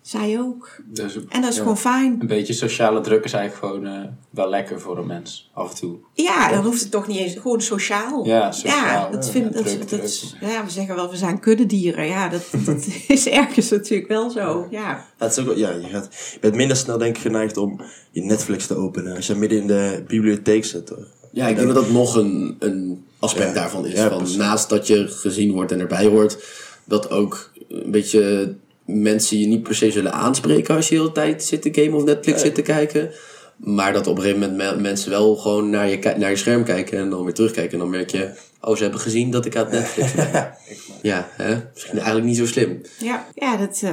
[0.00, 0.80] zij ook.
[0.86, 2.16] Dus En dat is ja, gewoon fijn.
[2.20, 5.76] Een beetje sociale druk is eigenlijk gewoon eh, wel lekker voor een mens, af en
[5.76, 5.96] toe.
[6.14, 7.34] Ja, dan hoeft het toch niet eens.
[7.34, 8.26] Gewoon sociaal.
[8.26, 8.84] Ja, sociaal.
[8.84, 10.50] Ja, dat Ja, vind, dat, druk, dat, druk.
[10.50, 12.06] ja, we zeggen wel, we zijn kuddedieren.
[12.06, 14.66] Ja, dat, dat is ergens natuurlijk wel zo.
[14.70, 17.80] Ja, Dat is ook, ja, je, gaat, je bent minder snel denk ik geneigd om
[18.10, 20.88] je Netflix te openen als je midden in de bibliotheek zit.
[20.88, 21.06] Hoor.
[21.32, 22.89] Ja, ik denk dat dat nog een, een
[23.20, 23.54] aspect Ja.
[23.54, 23.92] daarvan is.
[23.92, 24.36] Ja, van, precies.
[24.36, 26.38] naast dat je gezien wordt en erbij hoort,
[26.84, 28.54] dat ook een beetje
[28.84, 31.94] mensen je niet per se zullen aanspreken als je de hele tijd zit te gamen
[31.94, 33.10] of Netflix zit te kijken.
[33.56, 36.64] Maar dat op een gegeven moment me- mensen wel gewoon naar je, naar je scherm
[36.64, 37.72] kijken en dan weer terugkijken.
[37.72, 38.30] En dan merk je,
[38.60, 40.30] oh, ze hebben gezien dat ik aan het Netflix ben.
[41.02, 41.54] ja, hè?
[41.74, 42.80] misschien eigenlijk niet zo slim.
[42.98, 43.80] ja, ja dat.
[43.84, 43.92] eh,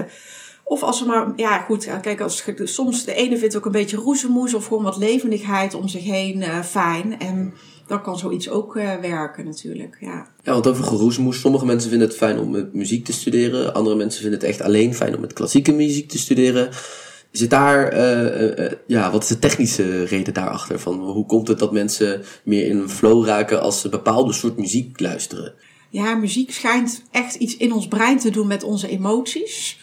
[0.64, 3.72] of als er maar, ja goed, ja, kijk, als, soms de ene vindt ook een
[3.72, 7.20] beetje roezemoes of gewoon wat levendigheid om zich heen eh, fijn.
[7.20, 7.54] En
[7.88, 10.28] dan kan zoiets ook eh, werken natuurlijk, ja.
[10.44, 11.40] Ja, want over geroezemoes.
[11.40, 13.74] Sommige mensen vinden het fijn om met muziek te studeren.
[13.74, 16.70] Andere mensen vinden het echt alleen fijn om met klassieke muziek te studeren.
[17.32, 20.80] Zit daar, eh, eh, ja, wat is de technische reden daarachter?
[20.80, 24.58] Van hoe komt het dat mensen meer in een flow raken als ze bepaalde soort
[24.58, 25.54] muziek luisteren?
[25.90, 29.80] Ja, muziek schijnt echt iets in ons brein te doen met onze emoties.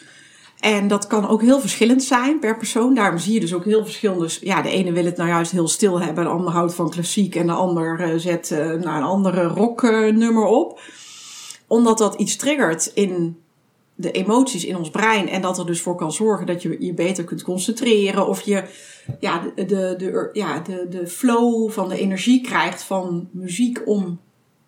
[0.65, 2.93] En dat kan ook heel verschillend zijn per persoon.
[2.93, 4.29] Daarom zie je dus ook heel verschillende.
[4.41, 7.35] Ja, de ene wil het nou juist heel stil hebben, de ander houdt van klassiek
[7.35, 10.81] en de ander eh, zet nou, een andere rocknummer op.
[11.67, 13.37] Omdat dat iets triggert in
[13.95, 16.93] de emoties in ons brein en dat er dus voor kan zorgen dat je je
[16.93, 18.63] beter kunt concentreren of je
[19.19, 24.19] ja, de, de, de, ja, de, de flow van de energie krijgt van muziek om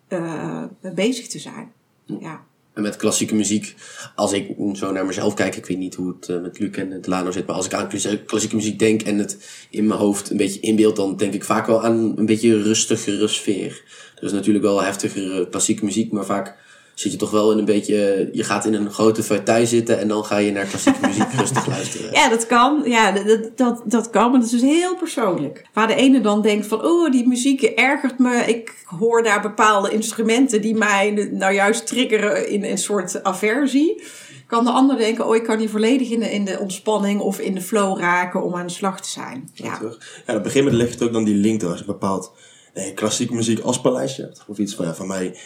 [0.08, 1.72] eh, bezig te zijn.
[2.04, 2.46] Ja.
[2.78, 3.74] Met klassieke muziek,
[4.14, 6.90] als ik zo naar mezelf kijk, ik weet niet hoe het eh, met Luc en
[6.90, 10.00] het Lano zit, maar als ik aan klassie- klassieke muziek denk en het in mijn
[10.00, 13.82] hoofd een beetje inbeeld, dan denk ik vaak wel aan een beetje rustigere sfeer.
[14.16, 16.56] Er is natuurlijk wel heftigere klassieke muziek, maar vaak
[17.00, 20.08] zit je toch wel in een beetje, je gaat in een grote fauteuil zitten en
[20.08, 22.12] dan ga je naar klassieke muziek rustig luisteren.
[22.12, 22.82] ja, dat kan.
[22.84, 25.66] Ja, dat, dat, dat kan, maar dat is dus heel persoonlijk.
[25.72, 28.44] Waar de ene dan denkt van, oh, die muziek ergert me.
[28.46, 34.02] Ik hoor daar bepaalde instrumenten die mij nou juist triggeren in een soort aversie.
[34.46, 37.38] Kan de ander denken, oh, ik kan hier volledig in de, in de ontspanning of
[37.38, 39.50] in de flow raken om aan de slag te zijn.
[39.52, 39.64] Ja.
[39.64, 39.88] Ja, op
[40.26, 42.32] een gegeven moment ligt ook dan die link door als je bepaald
[42.74, 44.44] nee, klassieke muziek als paleisje hebt.
[44.46, 45.36] Of iets van, ja, van mij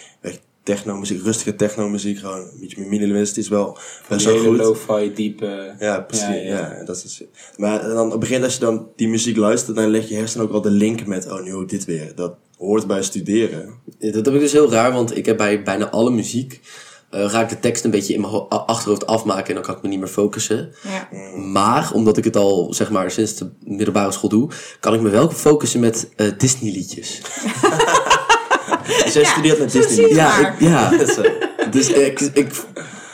[0.62, 4.86] techno-muziek, rustige techno-muziek, gewoon een beetje meer minimalistisch wel best Die wel hele goed.
[4.88, 5.74] lo-fi, diepe...
[5.78, 6.26] Ja, precies.
[6.26, 6.84] Ja, Ja, ja.
[6.84, 7.28] dat is het.
[7.56, 10.46] Maar dan, op het begin als je dan die muziek luistert, dan leg je hersenen
[10.46, 12.12] ook al de link met, oh nu ook dit weer.
[12.14, 13.74] Dat hoort bij studeren.
[13.98, 16.60] Ja, Dat heb ik dus heel raar, want ik heb bij bijna alle muziek...
[17.10, 19.82] eh ga ik de tekst een beetje in mijn achterhoofd afmaken en dan kan ik
[19.82, 20.72] me niet meer focussen.
[20.82, 21.08] Ja.
[21.38, 25.10] Maar, omdat ik het al, zeg maar, sinds de middelbare school doe, kan ik me
[25.10, 27.20] wel focussen met eh, Disney-liedjes.
[27.22, 28.00] Dus
[29.20, 29.94] Ja, studeert met Disney.
[29.94, 30.90] zie je Ja, ik, ja.
[31.70, 32.46] Dus ik, ik,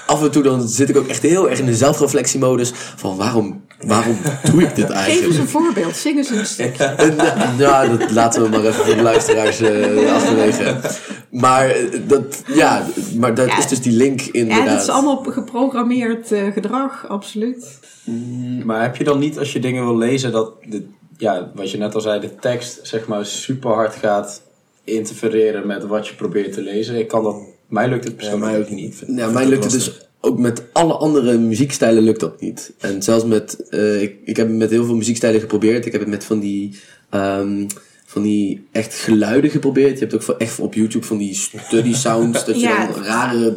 [0.07, 3.65] af en toe dan zit ik ook echt heel erg in de zelfreflectiemodus van waarom,
[3.87, 4.19] waarom
[4.51, 5.39] doe ik dit Geef eens eigenlijk?
[5.41, 5.97] een voorbeeld.
[5.97, 6.85] Zing eens een stukje.
[6.97, 7.17] En,
[7.59, 10.77] ja, ja, dat laten we maar even voor de luisteraars eh, achterwege.
[11.31, 13.59] Maar, eh, dat, ja, maar dat Ja.
[13.59, 14.67] is dus die link inderdaad.
[14.67, 17.79] Ja, dat is allemaal geprogrammeerd eh, gedrag, absoluut.
[18.65, 21.79] Maar heb je dan niet, als je dingen wil lezen, dat, de, ja, wat je
[21.79, 24.43] net al zei, de tekst zeg maar super hard gaat
[24.89, 26.99] interfereren met wat je probeert te lezen?
[26.99, 27.37] Ik kan dat,
[27.69, 29.03] mij lukt het Ja, persoonlijk mij ook niet.
[29.07, 32.73] Ja, mij lukt het dus ook met alle andere muziekstijlen lukt dat niet.
[32.79, 35.87] En zelfs met, eh, ik, ik heb het met heel veel muziekstijlen geprobeerd.
[35.87, 36.79] Ik heb het met van die,
[37.11, 37.67] ehm,
[38.07, 39.93] van die echt geluiden geprobeerd.
[39.93, 42.87] Je hebt ook van, echt op YouTube van die study sounds, dat je Ja.
[42.87, 43.57] dan rare,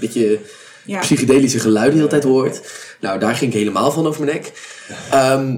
[0.00, 0.38] beetje
[0.86, 1.00] Ja.
[1.00, 2.60] psychedelische geluiden de hele tijd hoort.
[3.00, 4.52] Nou, daar ging ik helemaal van over mijn nek.
[5.10, 5.56] Ehm,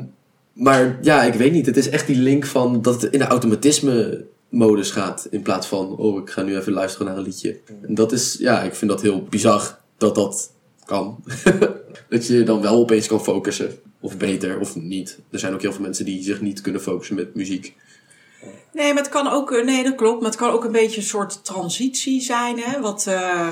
[0.53, 1.67] maar ja, ik weet niet.
[1.67, 5.27] Het is echt die link van dat het in de automatisme modus gaat.
[5.31, 7.61] In plaats van, oh, ik ga nu even luisteren naar een liedje.
[7.83, 10.53] En dat is, ja, ik vind dat heel bizar dat dat
[10.85, 11.25] kan.
[12.09, 13.79] dat je dan wel opeens kan focussen.
[14.01, 15.19] Of beter, of niet.
[15.31, 17.77] Er zijn ook heel veel mensen die zich niet kunnen focussen met muziek.
[18.73, 20.21] Nee, maar het kan ook, eh, nee, dat klopt.
[20.21, 22.59] Maar het kan ook een beetje een soort transitie zijn.
[22.59, 22.81] Hè?
[22.81, 23.49] Wat eh,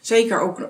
[0.00, 0.68] zeker ook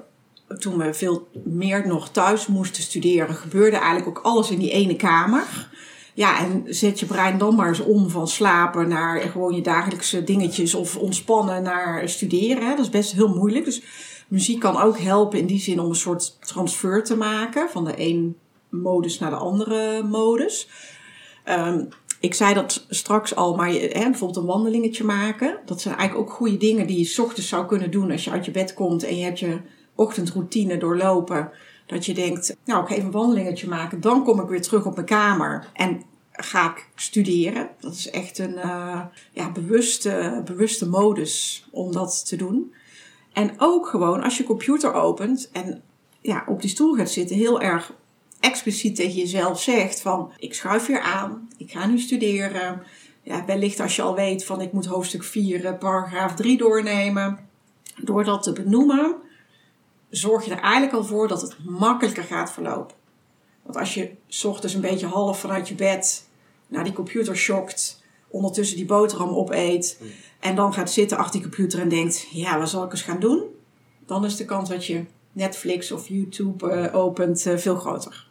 [0.58, 4.96] toen we veel meer nog thuis moesten studeren, gebeurde eigenlijk ook alles in die ene
[4.96, 5.68] kamer.
[6.16, 10.24] Ja, en zet je brein dan maar eens om van slapen naar gewoon je dagelijkse
[10.24, 12.68] dingetjes of ontspannen naar studeren.
[12.68, 13.64] Dat is best heel moeilijk.
[13.64, 13.82] Dus
[14.28, 17.92] muziek kan ook helpen in die zin om een soort transfer te maken van de
[17.96, 18.36] een
[18.68, 20.68] modus naar de andere modus.
[21.44, 21.84] Ehm,
[22.20, 25.58] ik zei dat straks al, maar hè, bijvoorbeeld een wandelingetje maken.
[25.66, 28.30] Dat zijn eigenlijk ook goede dingen die je 's ochtends zou kunnen doen als je
[28.30, 29.60] uit je bed komt en je hebt je
[29.94, 31.50] ochtendroutine doorlopen.
[31.86, 34.00] Dat je denkt, nou ik ga even een wandelingetje maken.
[34.00, 37.68] Dan kom ik weer terug op mijn kamer en ga ik studeren.
[37.80, 39.00] Dat is echt een eh,
[39.32, 42.74] ja, bewuste, bewuste modus om dat te doen.
[43.32, 45.82] En ook gewoon als je computer opent en
[46.20, 47.92] ja, op die stoel gaat zitten, heel erg
[48.40, 52.82] expliciet tegen jezelf zegt van ik schuif weer aan, ik ga nu studeren.
[53.22, 57.38] Ja, wellicht als je al weet van ik moet hoofdstuk 4, eh, paragraaf 3 doornemen.
[57.96, 59.14] Door dat te benoemen,
[60.16, 62.96] zorg je er eigenlijk al voor dat het makkelijker gaat verlopen.
[63.62, 66.28] Want als je 's ochtends een beetje half vanuit je bed
[66.66, 70.00] naar die computer schokt, ondertussen die boterham opeet
[70.40, 73.20] en dan gaat zitten achter die computer en denkt, ja, wat zal ik eens gaan
[73.20, 73.42] doen?
[74.06, 78.26] Dan is de kans dat je Netflix of YouTube eh, opent eh, veel groter.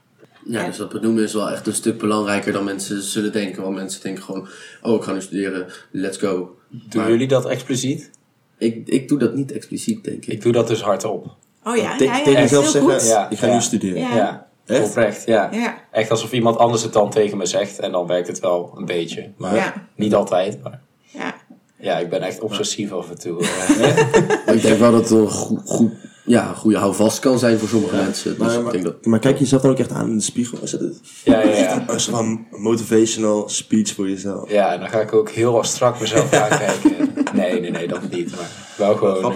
[0.45, 3.63] Ja, dus dat benoemen is wel echt een stuk belangrijker dan mensen zullen denken.
[3.63, 4.47] Want mensen denken gewoon,
[4.81, 6.57] oh, ik ga nu studeren, let's go.
[6.69, 8.11] Doen Maar jullie dat expliciet?
[8.57, 10.33] ik, ik doe dat niet expliciet, denk ik.
[10.33, 11.35] Ik doe dat dus hardop.
[11.67, 13.06] Oh ja, Te- ja, ja, tegen zeggen.
[13.08, 13.30] Ja.
[13.30, 14.01] ik ga nu studeren.
[14.01, 14.15] Ja.
[14.15, 14.84] Ja, Echt?
[14.89, 15.49] oprecht, ja.
[15.51, 18.73] Ja, Echt alsof iemand anders het dan tegen me zegt en dan werkt het wel
[18.78, 19.32] een beetje.
[19.38, 19.73] Maar Ja.
[19.95, 21.34] niet altijd, maar ja.
[21.78, 23.41] ja, ik ben echt obsessief af en toe.
[23.41, 24.45] eh.
[24.45, 25.91] Maar ik denk wel dat het een goed, goed,
[26.25, 28.30] ja, een goede houvast kan zijn voor sommige mensen.
[28.30, 29.06] Dus Maar, ik maar, denk dat...
[29.06, 30.58] maar kijk jezelf dan ook echt aan in de spiegel?
[30.62, 30.99] Is dat het?
[31.23, 31.84] ja, ja, ja.
[31.88, 34.49] Een soort van motivational speech voor jezelf.
[34.51, 36.93] Ja, en dan ga ik ook heel strak mezelf aankijken.
[37.34, 38.36] Nee, nee, nee, dat niet.
[38.36, 39.36] Maar wel gewoon,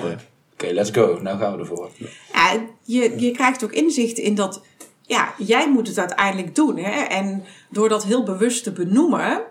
[0.63, 1.19] oké, let's go.
[1.21, 1.89] Nou gaan we ervoor.
[2.33, 2.51] Ja,
[2.83, 4.63] je, je krijgt ook inzicht in dat,
[5.01, 6.77] ja, jij moet het uiteindelijk doen.
[6.77, 7.01] Hè?
[7.01, 9.41] En door dat heel bewust te benoemen,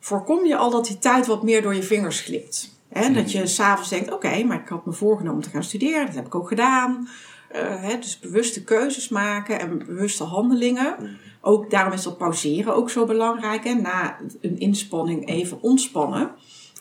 [0.00, 2.76] voorkom je al dat die tijd wat meer door je vingers glipt.
[2.88, 3.12] Hè?
[3.12, 6.06] Dat je s'avonds denkt, oké, maar ik had me voorgenomen te gaan studeren.
[6.06, 7.08] Dat heb ik ook gedaan.
[7.48, 7.98] Eh, hè?
[7.98, 11.18] Dus bewuste keuzes maken en bewuste handelingen.
[11.40, 13.64] Ook daarom is dat pauzeren ook zo belangrijk.
[13.64, 13.74] Hè?
[13.74, 16.30] Na een inspanning even ontspannen.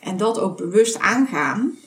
[0.01, 1.77] En dat ook bewust aangaan.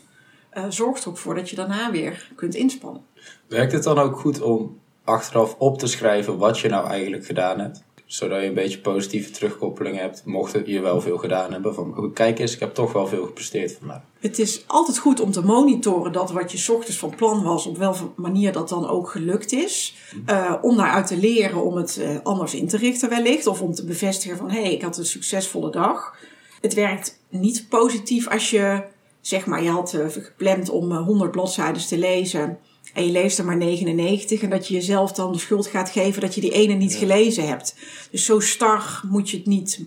[0.50, 3.02] Eh, zorgt er ook voor dat je daarna weer kunt inspannen.
[3.46, 7.58] Werkt het dan ook goed om achteraf op te schrijven wat je nou eigenlijk gedaan
[7.58, 7.82] hebt?
[8.06, 11.74] Zodat je een beetje positieve terugkoppeling hebt, mocht je wel veel gedaan hebben.
[11.74, 14.00] Van, oh, kijk eens, ik heb toch wel veel gepresteerd vandaag.
[14.20, 17.66] Het is altijd goed om te monitoren dat wat je 's ochtends van plan was,
[17.66, 19.94] op welke manier dat dan ook gelukt is.
[20.26, 23.46] Eh, om daaruit te leren om het eh, anders in te richten wellicht.
[23.46, 26.14] Of om te bevestigen van, hé, hey, ik had een succesvolle dag.
[26.60, 28.82] Het werkt niet positief als je,
[29.20, 32.58] zeg maar, je had eh, gepland om eh, 100 bladzijden te lezen.
[32.94, 36.20] En je leest er maar 99 en dat je jezelf dan de schuld gaat geven
[36.20, 37.76] dat je die ene niet gelezen hebt.
[38.10, 39.86] Dus zo star moet je het niet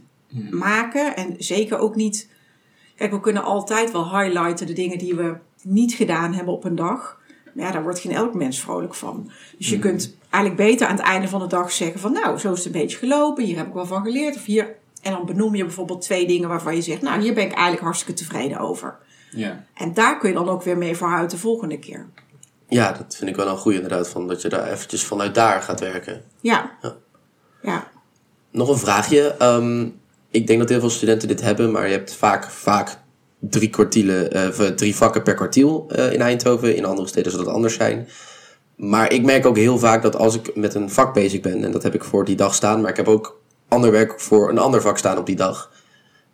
[0.50, 2.28] maken en zeker ook niet
[2.96, 6.76] Kijk, we kunnen altijd wel highlighten de dingen die we niet gedaan hebben op een
[6.76, 7.20] dag,
[7.56, 9.32] ja, daar wordt geen elk mens vrolijk van.
[9.58, 12.52] Dus je kunt eigenlijk beter aan het einde van de dag zeggen van nou, zo
[12.52, 14.36] is het een beetje gelopen, hier heb ik wel van geleerd.
[14.36, 17.46] Of hier, en dan benoem je bijvoorbeeld twee dingen waarvan je zegt, nou, hier ben
[17.46, 18.98] ik eigenlijk hartstikke tevreden over.
[19.36, 19.66] Ja.
[19.74, 22.06] En daar kun je dan ook weer mee vooruit de volgende keer.
[22.68, 24.10] Ja, dat vind ik wel een goede inderdaad.
[24.10, 26.22] Van dat je daar eventjes vanuit daar gaat werken.
[26.42, 26.72] Ja.
[26.82, 26.96] Ja.
[27.62, 27.88] Ja.
[28.52, 29.36] Nog een vraagje.
[29.38, 29.88] Ehm,
[30.30, 32.98] ik denk dat heel veel studenten dit hebben, maar je hebt vaak, vaak
[33.40, 36.76] drie, kwartielen, eh, eh, drie vakken per kwartiel eh, in Eindhoven.
[36.76, 38.08] In andere steden zal dat anders zijn.
[38.76, 41.72] Maar ik merk ook heel vaak dat als ik met een vak bezig ben, en
[41.72, 44.58] dat heb ik voor die dag staan, maar ik heb ook ander werk voor een
[44.58, 45.72] ander vak staan op die dag.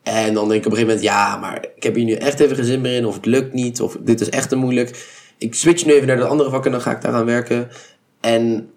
[0.09, 2.39] En dan denk ik op een gegeven moment, ja, maar ik heb hier nu echt
[2.39, 5.07] even geen zin meer in, of het lukt niet, of dit is echt te moeilijk.
[5.37, 7.69] Ik switch nu even naar de andere vak en dan ga ik daaraan werken.
[8.19, 8.69] En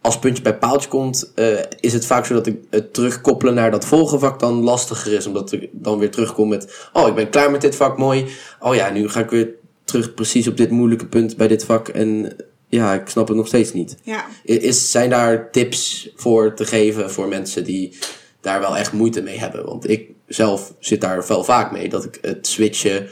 [0.00, 3.70] als puntje bij paaltje komt, eh, is het vaak zo dat ik het terugkoppelen naar
[3.70, 5.26] dat volgende vak dan lastiger is.
[5.26, 8.26] Omdat ik dan weer terugkom met, oh, ik ben klaar met dit vak, mooi.
[8.60, 9.48] Oh ja, nu ga ik weer
[9.84, 11.88] terug precies op dit moeilijke punt bij dit vak.
[11.88, 12.36] En
[12.68, 13.96] ja, ik snap het nog steeds niet.
[14.02, 14.26] Ja.
[14.42, 17.98] Is, zijn daar tips voor te geven voor mensen die
[18.40, 19.64] daar wel echt moeite mee hebben?
[19.64, 21.88] Want ik zelf zit daar wel vaak mee.
[21.88, 23.08] Dat ik het switchen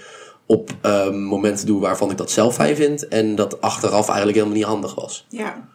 [0.47, 3.09] op ehm, momenten doe waarvan ik dat zelf fijn vind.
[3.09, 5.27] En dat achteraf eigenlijk helemaal niet handig was.
[5.29, 5.69] Ja.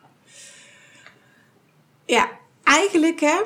[2.05, 2.29] Ja,
[2.63, 3.41] eigenlijk hè,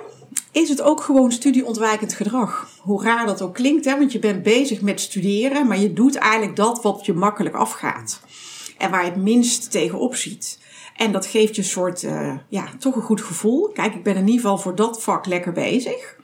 [0.51, 2.69] is het ook gewoon studieontwijkend gedrag.
[2.79, 6.15] Hoe raar dat ook klinkt, hè, want je bent bezig met studeren, maar je doet
[6.15, 8.21] eigenlijk dat wat je makkelijk afgaat.
[8.77, 10.59] En waar je het minst tegenop ziet.
[10.95, 13.69] En dat geeft je een soort, eh, ja, toch een goed gevoel.
[13.73, 16.15] Kijk, ik ben in ieder geval voor dat vak lekker bezig.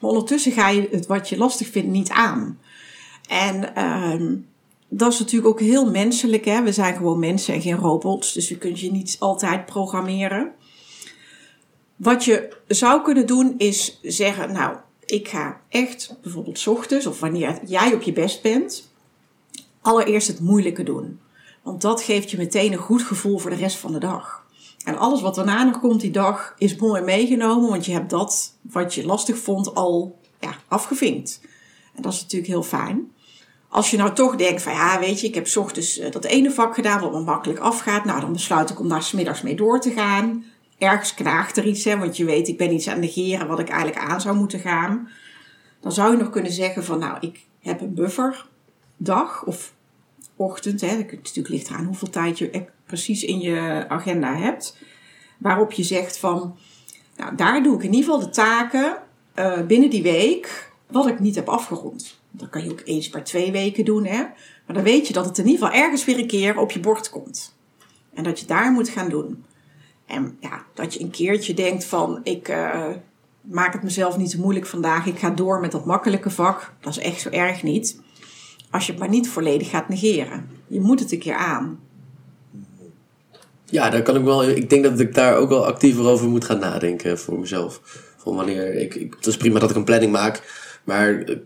[0.00, 2.58] Maar ondertussen ga je het wat je lastig vindt niet aan.
[3.28, 4.36] En ehm,
[4.88, 6.44] dat is natuurlijk ook heel menselijk.
[6.44, 6.62] Hè?
[6.62, 8.32] We zijn gewoon mensen en geen robots.
[8.32, 10.52] Dus je kunt je niet altijd programmeren.
[11.96, 17.58] Wat je zou kunnen doen is zeggen, nou, ik ga echt bijvoorbeeld ochtends of wanneer
[17.66, 18.92] jij op je best bent,
[19.80, 21.20] allereerst het moeilijke doen.
[21.62, 24.37] Want dat geeft je meteen een goed gevoel voor de rest van de dag.
[24.88, 28.54] En alles wat daarna nog komt die dag is mooi meegenomen, want je hebt dat
[28.62, 31.40] wat je lastig vond al ja, afgevinkt.
[31.94, 33.10] En dat is natuurlijk heel fijn.
[33.68, 36.50] Als je nou toch denkt van ja, weet je, ik heb ochtends eh, dat ene
[36.50, 38.04] vak gedaan wat me makkelijk afgaat.
[38.04, 40.44] Nou, dan besluit ik om daar 's middags mee door te gaan.
[40.78, 43.68] Ergens knaagt er iets, hè, want je weet, ik ben iets aan negeren wat ik
[43.68, 45.08] eigenlijk aan zou moeten gaan.
[45.80, 49.72] Dan zou je nog kunnen zeggen van nou, ik heb een bufferdag of
[50.36, 50.80] ochtend.
[50.80, 52.50] Hè, het natuurlijk ligt eraan hoeveel tijd je
[52.88, 54.76] precies in je agenda hebt.
[55.38, 56.56] Waarop je zegt van,
[57.16, 58.96] nou, daar doe ik in ieder geval de taken
[59.34, 62.20] eh, binnen die week wat ik niet heb afgerond.
[62.30, 64.22] Dat kan je ook eens per twee weken doen, hè.
[64.66, 66.80] Maar dan weet je dat het in ieder geval ergens weer een keer op je
[66.80, 67.56] bord komt.
[68.14, 69.44] En dat je daar moet gaan doen.
[70.06, 72.86] En ja, dat je een keertje denkt van, ik eh,
[73.40, 75.06] maak het mezelf niet te moeilijk vandaag.
[75.06, 76.72] Ik ga door met dat makkelijke vak.
[76.80, 78.00] Dat is echt zo erg niet.
[78.70, 80.50] Als je het maar niet volledig gaat negeren.
[80.66, 81.80] Je moet het een keer aan.
[83.70, 84.48] Ja, daar kan ik wel.
[84.48, 87.80] Ik denk dat ik daar ook wel actiever over moet gaan nadenken voor mezelf.
[88.16, 89.14] Van wanneer ik, ik.
[89.16, 90.42] Het is prima dat ik een planning maak,
[90.84, 91.36] maar eh,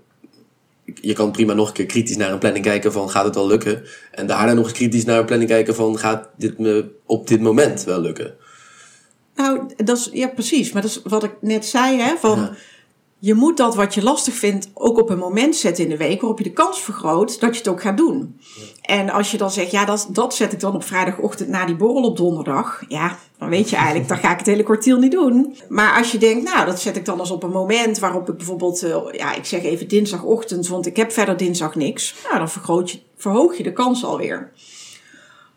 [0.85, 3.47] je kan prima nog een keer kritisch naar een planning kijken van gaat het wel
[3.47, 3.83] lukken?
[4.11, 7.41] En daarna nog eens kritisch naar een planning kijken van gaat dit me op dit
[7.41, 8.35] moment wel lukken?
[9.35, 10.73] Nou, dat is, ja precies.
[10.73, 12.17] Maar dat is wat ik net zei, hè.
[12.17, 12.55] Van, Ja.
[13.25, 16.21] Je moet dat wat je lastig vindt ook op een moment zetten in de week
[16.21, 18.41] waarop je de kans vergroot dat je het ook gaat doen.
[18.81, 21.77] En als je dan zegt, ja, dat, dat zet ik dan op vrijdagochtend na die
[21.77, 22.83] borrel op donderdag.
[22.89, 25.57] Ja, dan weet je eigenlijk, dan ga ik het hele kwartiel niet doen.
[25.69, 28.37] Maar als je denkt, nou, dat zet ik dan eens op een moment waarop ik
[28.37, 32.15] bijvoorbeeld, eh, ja, ik zeg even dinsdagochtend, want ik heb verder dinsdag niks.
[32.25, 34.53] Nou, dan vergroot je, verhoog je de kans alweer.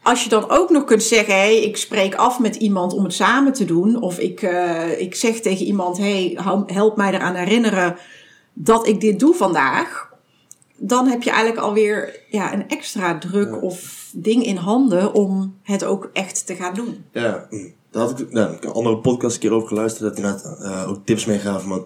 [0.06, 3.14] Als je dan ook nog kunt zeggen, hey, ik spreek af met iemand om het
[3.14, 4.02] samen te doen.
[4.02, 7.96] Of ik, uh, ik zeg tegen iemand, hey, help mij eraan herinneren
[8.54, 10.10] dat ik dit doe vandaag.
[10.78, 13.56] Dan heb je eigenlijk alweer ja, een extra druk ja.
[13.58, 17.06] of ding in handen om het ook echt te gaan doen.
[17.12, 17.48] Ja,
[17.92, 20.04] daar had ik nou, een andere podcast een keer over geluisterd.
[20.04, 21.70] Dat inderdaad uh, ook tips meegaven.
[21.70, 21.80] Maar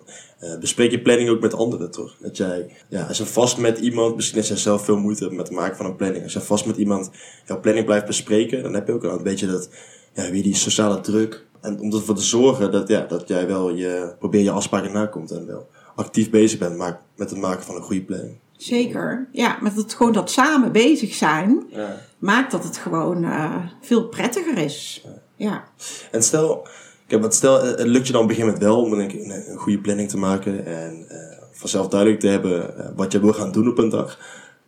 [0.44, 2.16] uh, bespreek je planning ook met anderen, toch?
[2.20, 5.36] Dat jij, ja, als je vast met iemand, misschien als jij zelf veel moeite hebt
[5.36, 6.24] met het maken van een planning.
[6.24, 7.10] Als je vast met iemand
[7.46, 9.70] jouw planning blijft bespreken, dan heb je ook al een beetje dat,
[10.14, 11.46] ja, weer die sociale druk.
[11.62, 15.32] En om ervoor te zorgen dat, ja, dat jij wel je, probeer je afspraken nakomt
[15.32, 18.38] en wel actief bezig bent maak, met het maken van een goede planning.
[18.58, 21.96] Zeker, ja, met het gewoon dat samen bezig zijn, ja.
[22.18, 25.02] maakt dat het gewoon uh, veel prettiger is.
[25.06, 25.22] Ja.
[25.36, 25.64] ja.
[26.12, 26.68] En stel,
[27.10, 29.58] Kijk, want stel, het lukt je dan op een gegeven moment wel om een, een,
[29.58, 31.18] goede planning te maken en uh,
[31.52, 34.20] vanzelf duidelijk te hebben uh, wat je wil gaan doen op een dag.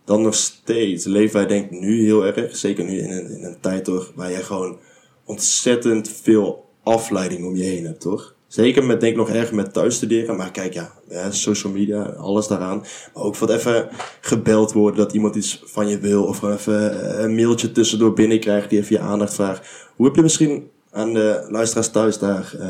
[0.06, 3.44] Dan nog steeds leven wij denk ik nu heel erg, zeker nu in een, in
[3.44, 4.78] een tijd toch, waar je gewoon
[5.26, 8.36] ontzettend veel afleiding om je heen hebt, toch?
[8.48, 10.38] Zeker met, denk ik nog erg met thuisstuderen.
[10.38, 10.92] Maar kijk, ja,
[11.30, 12.78] social media, alles daaraan.
[13.14, 13.90] Maar ook wat even
[14.22, 16.24] gebeld worden dat iemand iets van je wil.
[16.24, 19.68] Of even eh, een mailtje tussendoor binnenkrijgt die even je aandacht vraagt.
[19.96, 22.66] Hoe heb je misschien aan de luisteraars thuis daar uh,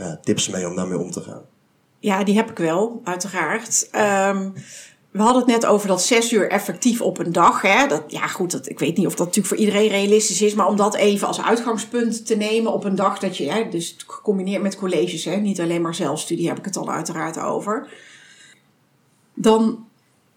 [0.00, 1.42] uh, tips mee om daarmee om te gaan?
[1.98, 3.88] Ja, die heb ik wel, uiteraard.
[3.92, 4.52] Um,
[5.16, 7.62] we hadden het net over dat zes uur effectief op een dag.
[7.62, 7.86] Hè?
[7.86, 10.54] Dat, ja, goed, dat, ik weet niet of dat natuurlijk voor iedereen realistisch is.
[10.54, 13.96] Maar om dat even als uitgangspunt te nemen op een dag dat je, hè, dus
[14.06, 17.88] gecombineerd met colleges, hè, niet alleen maar zelfstudie, heb ik het dan uiteraard over.
[19.34, 19.86] Dan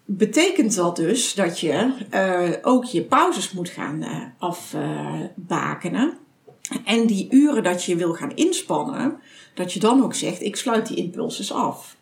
[0.04, 6.18] betekent dat dus dat je uh, ook je pauzes moet gaan uh, afbakenen.
[6.84, 9.18] En die uren dat je wil gaan inspannen,
[9.54, 11.98] dat je dan ook zegt: ik sluit die impulses af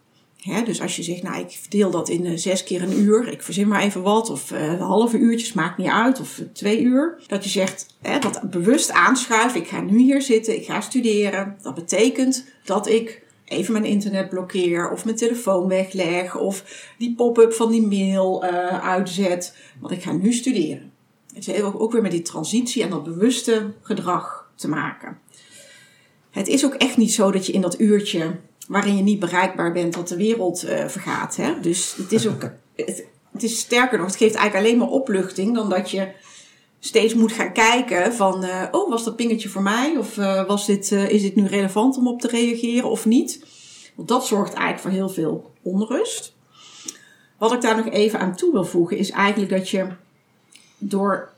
[0.65, 3.43] dus als je zegt, nou ik verdeel dat in uh, zes keer een uur, ik
[3.43, 7.19] verzin maar even wat, of uh, halve uurtjes, maakt niet uit, of uh, twee uur.
[7.27, 11.57] Dat je zegt, hè, dat bewust aanschuiven, ik ga nu hier zitten, ik ga studeren.
[11.63, 16.65] Dat betekent dat ik even mijn internet blokkeer, of mijn telefoon wegleg, of
[16.99, 18.43] die pop-up van die mail
[18.83, 19.57] uitzet.
[19.81, 20.93] Want ik ga nu studeren.
[21.35, 25.19] Het heeft ook weer met die transitie en dat bewuste gedrag te maken.
[26.31, 28.37] Het is ook echt niet zo dat je in dat uurtje
[28.69, 31.37] waarin je niet bereikbaar bent, dat de wereld uh, vergaat.
[31.37, 31.61] Hè?
[31.61, 32.43] Dus het is ook,
[33.33, 36.09] het, is sterker nog, het geeft eigenlijk alleen maar opluchting dan dat je
[36.79, 39.97] steeds moet gaan kijken van, uh, oh, was dat pingetje voor mij?
[39.97, 43.45] Of uh, was dit, is dit nu relevant om op te reageren of niet?
[43.95, 46.37] Want dat zorgt eigenlijk voor heel veel onrust.
[47.39, 49.87] Wat ik daar nog even aan toe wil voegen is eigenlijk dat je
[50.79, 51.33] door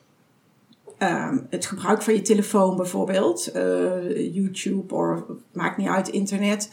[1.02, 3.50] uh, het gebruik van je telefoon bijvoorbeeld,
[4.32, 5.22] YouTube of
[5.52, 6.70] maakt niet uit, internet,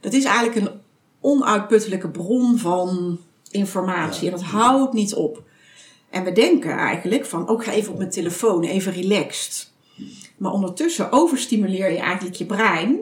[0.00, 0.80] dat is eigenlijk een
[1.20, 3.18] onuitputtelijke bron van
[3.50, 4.26] informatie.
[4.26, 5.42] En dat houdt niet op.
[6.10, 9.72] En we denken eigenlijk van, ook oh, ga even op mijn telefoon, even relaxed.
[10.36, 12.98] Maar ondertussen overstimuleer je eigenlijk je brein.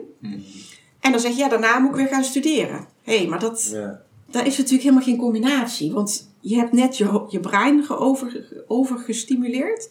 [0.99, 2.87] En dan zeg je, ja, daarna moet ik weer gaan studeren.
[3.03, 4.01] Hé, hey, maar dat, ja.
[4.31, 5.91] daar is natuurlijk helemaal geen combinatie.
[5.91, 9.89] Want je hebt net je, je brein geover, overgestimuleerd.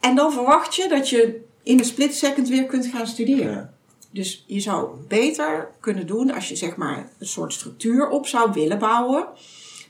[0.00, 3.52] En dan verwacht je dat je in een split second weer kunt gaan studeren.
[3.52, 3.72] Ja.
[4.12, 8.52] Dus je zou beter kunnen doen als je zeg maar een soort structuur op zou
[8.52, 9.26] willen bouwen.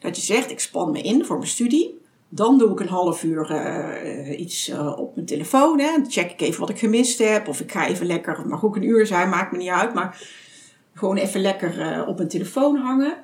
[0.00, 1.98] Dat je zegt, ik span me in voor mijn studie.
[2.28, 5.80] Dan doe ik een half uur uh, iets uh, op mijn telefoon.
[5.80, 5.90] Hè.
[5.92, 7.48] Dan check ik even wat ik gemist heb.
[7.48, 9.94] Of ik ga even lekker, het mag ook een uur zijn, maakt me niet uit.
[9.94, 10.22] Maar
[10.94, 13.16] gewoon even lekker uh, op mijn telefoon hangen.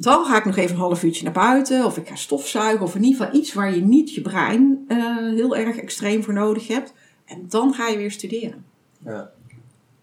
[0.00, 1.84] Dan ga ik nog even een half uurtje naar buiten.
[1.84, 2.84] Of ik ga stofzuigen.
[2.84, 4.84] Of in ieder geval iets waar je niet je brein
[5.34, 6.92] heel erg extreem voor nodig hebt.
[7.24, 8.64] En dan ga je weer studeren.
[9.04, 9.30] Ja.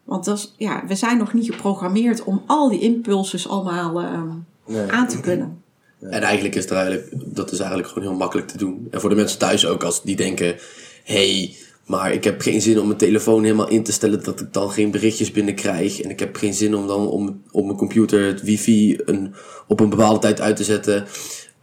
[0.04, 4.22] Want dat is, ja, we zijn nog niet geprogrammeerd om al die impulses allemaal uh,
[4.66, 4.90] nee.
[4.90, 5.62] aan te kunnen.
[6.00, 8.88] En eigenlijk is, het eigenlijk, dat is eigenlijk gewoon heel makkelijk te doen.
[8.90, 10.56] En voor de mensen thuis ook, als die denken:
[11.04, 11.56] hey,
[11.86, 14.70] maar ik heb geen zin om mijn telefoon helemaal in te stellen dat ik dan
[14.70, 16.00] geen berichtjes binnenkrijg.
[16.00, 19.34] En ik heb geen zin om dan om, op mijn computer het wifi een,
[19.66, 21.06] op een bepaalde tijd uit te zetten.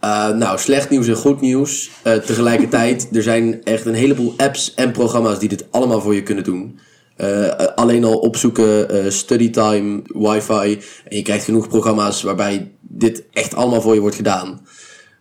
[0.04, 1.90] Uh, nou, slecht nieuws en goed nieuws.
[2.06, 6.22] Uh, tegelijkertijd, er zijn echt een heleboel apps en programma's die dit allemaal voor je
[6.22, 6.78] kunnen doen.
[7.16, 10.80] Uh, alleen al opzoeken, studytime, wifi.
[11.04, 14.66] En je krijgt genoeg programma's waarbij dit echt allemaal voor je wordt gedaan.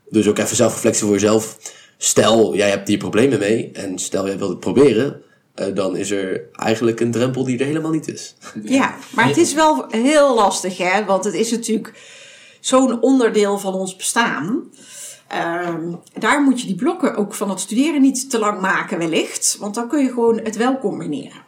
[0.09, 1.57] Dus ook even zelfreflectie voor jezelf.
[2.03, 3.71] Stel, jij hebt hier problemen mee.
[3.73, 5.21] En stel, jij wilt het proberen.
[5.55, 8.35] Uh, dan is er eigenlijk een drempel die er helemaal niet is.
[8.63, 11.05] Ja, maar het is wel heel lastig, hè?
[11.05, 11.93] Want het is natuurlijk
[12.59, 14.63] zo'n onderdeel van ons bestaan.
[15.33, 15.75] Uh,
[16.19, 19.57] daar moet je die blokken ook van het studeren niet te lang maken, wellicht.
[19.59, 21.41] Want dan kun je gewoon het wel combineren.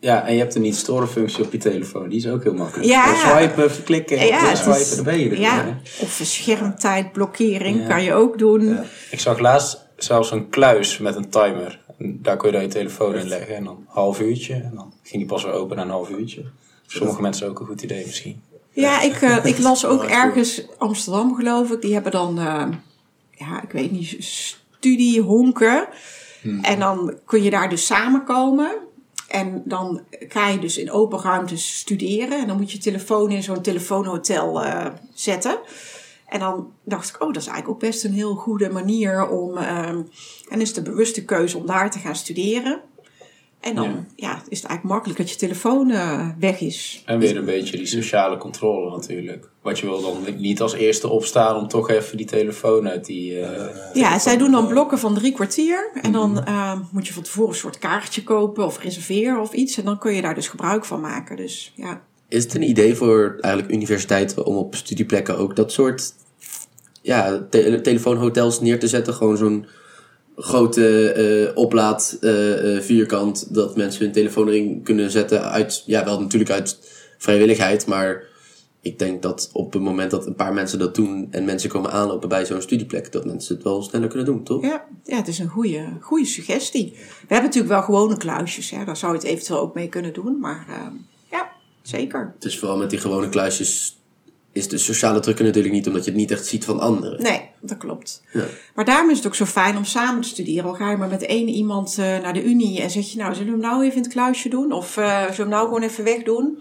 [0.00, 2.08] Ja, en je hebt een niet-storen-functie op je telefoon.
[2.08, 2.88] Die is ook heel makkelijk.
[2.88, 3.14] Ja.
[3.14, 5.40] swipen, even klikken, ja, swipen, dan ben je er.
[5.40, 5.78] Ja.
[6.00, 8.68] Of schermtijdblokkering kan je ook doen.
[8.68, 8.84] Ja.
[9.10, 11.80] Ik zag laatst zelfs een kluis met een timer.
[11.98, 13.56] En daar kun je dan je telefoon in leggen.
[13.56, 14.54] En dan een half uurtje.
[14.54, 16.44] En dan ging die pas weer open na een half uurtje.
[16.86, 18.42] Sommige mensen ook een goed idee misschien.
[18.70, 21.80] Ja, ik, uh, ik las ook ergens Amsterdam geloof ik.
[21.80, 22.66] Die hebben dan, uh,
[23.30, 25.88] ja, ik weet niet, studiehonken.
[26.40, 26.64] Hmm.
[26.64, 28.88] En dan kun je daar dus samenkomen.
[29.30, 32.40] En dan ga je dus in open ruimtes studeren.
[32.40, 35.58] En dan moet je telefoon in zo'n telefoonhotel uh, zetten.
[36.26, 39.56] En dan dacht ik, oh, dat is eigenlijk ook best een heel goede manier om.
[39.56, 39.88] Uh,
[40.48, 42.80] en is de bewuste keuze om daar te gaan studeren.
[43.60, 44.42] En dan ja.
[44.48, 47.02] is het eigenlijk makkelijk dat je telefoon uh, weg is.
[47.06, 49.50] En weer een beetje die sociale controle natuurlijk.
[49.62, 53.40] Want je wil dan niet als eerste opstaan om toch even die telefoon uit die...
[53.40, 55.90] Uh, ja, zij doen dan blokken van drie kwartier.
[56.02, 59.78] En dan uh, moet je van tevoren een soort kaartje kopen of reserveren of iets.
[59.78, 61.36] En dan kun je daar dus gebruik van maken.
[61.36, 62.02] Dus, ja.
[62.28, 66.14] Is het een idee voor eigenlijk universiteiten om op studieplekken ook dat soort
[67.02, 69.14] ja, te telefoonhotels neer te zetten?
[69.14, 69.66] Gewoon zo'n
[70.40, 76.04] grote eh oplaad eh, eh, vierkant dat mensen hun telefoon erin kunnen zetten uit, ja
[76.04, 76.78] wel natuurlijk uit
[77.18, 78.28] vrijwilligheid, maar
[78.80, 81.90] ik denk dat op het moment dat een paar mensen dat doen en mensen komen
[81.90, 84.62] aanlopen bij zo'n studieplek, dat mensen het wel sneller kunnen doen, toch?
[84.62, 86.90] Ja, ja het is een goede, goede suggestie.
[86.92, 86.98] We
[87.34, 88.84] hebben natuurlijk wel gewone kluisjes, hè.
[88.84, 90.38] daar zou je het eventueel ook mee kunnen doen.
[90.38, 90.66] Maar
[91.30, 92.32] ja, zeker.
[92.34, 93.99] Het is vooral met die gewone kluisjes
[94.52, 97.22] is de sociale druk er natuurlijk niet, omdat je het niet echt ziet van anderen.
[97.22, 98.22] Nee, dat klopt.
[98.32, 98.44] Ja.
[98.74, 100.64] Maar daarom is het ook zo fijn om samen te studeren.
[100.64, 103.34] Al ga je maar met één iemand eh, naar de unie en zeg je nou,
[103.34, 104.72] zullen we hem nou even in het kluisje doen?
[104.72, 106.60] Of eh, zullen we hem nou gewoon even wegdoen?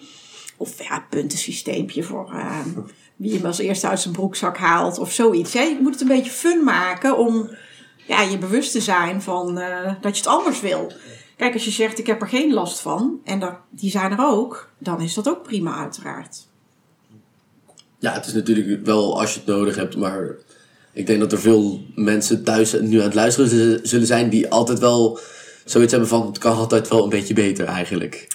[0.58, 2.60] Of ja, puntensysteempje voor eh,
[3.16, 5.54] wie hem als eerste uit zijn broekzak haalt of zoiets.
[5.54, 5.62] Hè?
[5.62, 7.50] Je moet het een beetje fun maken om
[8.08, 9.56] ja, je bewust te zijn van
[10.02, 10.92] dat je het anders wil.
[11.38, 14.26] Kijk, als je zegt ik heb er geen last van en dat, die zijn er
[14.26, 16.49] ook, dan is dat ook prima uiteraard.
[18.00, 20.36] Ja, het is natuurlijk wel als je het nodig hebt, maar
[20.94, 24.80] ik denk dat er veel mensen thuis nu aan het luisteren zullen zijn die altijd
[24.80, 25.20] wel
[25.66, 28.28] zoiets hebben van het kan altijd wel een beetje beter eigenlijk.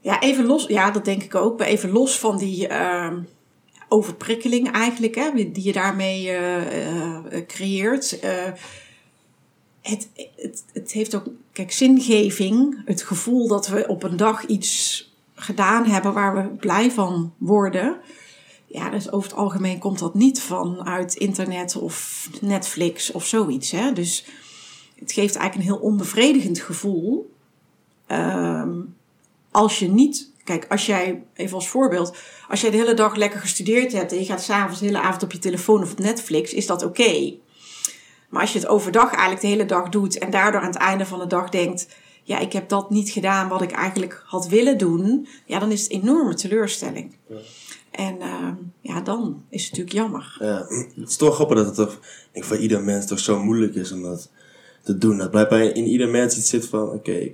[0.00, 0.66] Ja, even los.
[0.66, 1.60] Ja, dat denk ik ook.
[1.60, 3.18] Even los van die ehm,
[3.88, 8.20] overprikkeling eigenlijk, hè, die je daarmee eh, eh, creëert.
[8.20, 8.52] Eh,
[9.82, 12.82] het, het, het heeft ook, kijk, zingeving.
[12.84, 17.96] Het gevoel dat we op een dag iets gedaan hebben waar we blij van worden.
[18.66, 23.70] Ja, dus over het algemeen komt dat niet vanuit internet of Netflix of zoiets.
[23.70, 23.92] Hè?
[23.92, 24.24] Dus
[24.98, 27.34] het geeft eigenlijk een heel onbevredigend gevoel.
[28.06, 28.80] Ehm,
[29.50, 32.16] als je niet, kijk, als jij, even als voorbeeld,
[32.48, 35.22] als jij de hele dag lekker gestudeerd hebt en je gaat s'avonds de hele avond
[35.22, 37.34] op je telefoon of op Netflix, is dat oké.
[38.28, 41.06] Maar als je het overdag eigenlijk de hele dag doet en daardoor aan het einde
[41.06, 41.88] van de dag denkt,
[42.22, 45.82] ja, ik heb dat niet gedaan wat ik eigenlijk had willen doen, ja, dan is
[45.82, 47.16] het een enorme teleurstelling.
[47.96, 50.36] En ehm, ja, dan is het natuurlijk jammer.
[50.40, 51.98] Ja, het is toch grappig dat het toch,
[52.32, 54.30] voor ieder mens toch zo moeilijk is om dat
[54.82, 55.18] te doen.
[55.18, 57.30] Dat blijkbaar in ieder mens iets zit van, oké,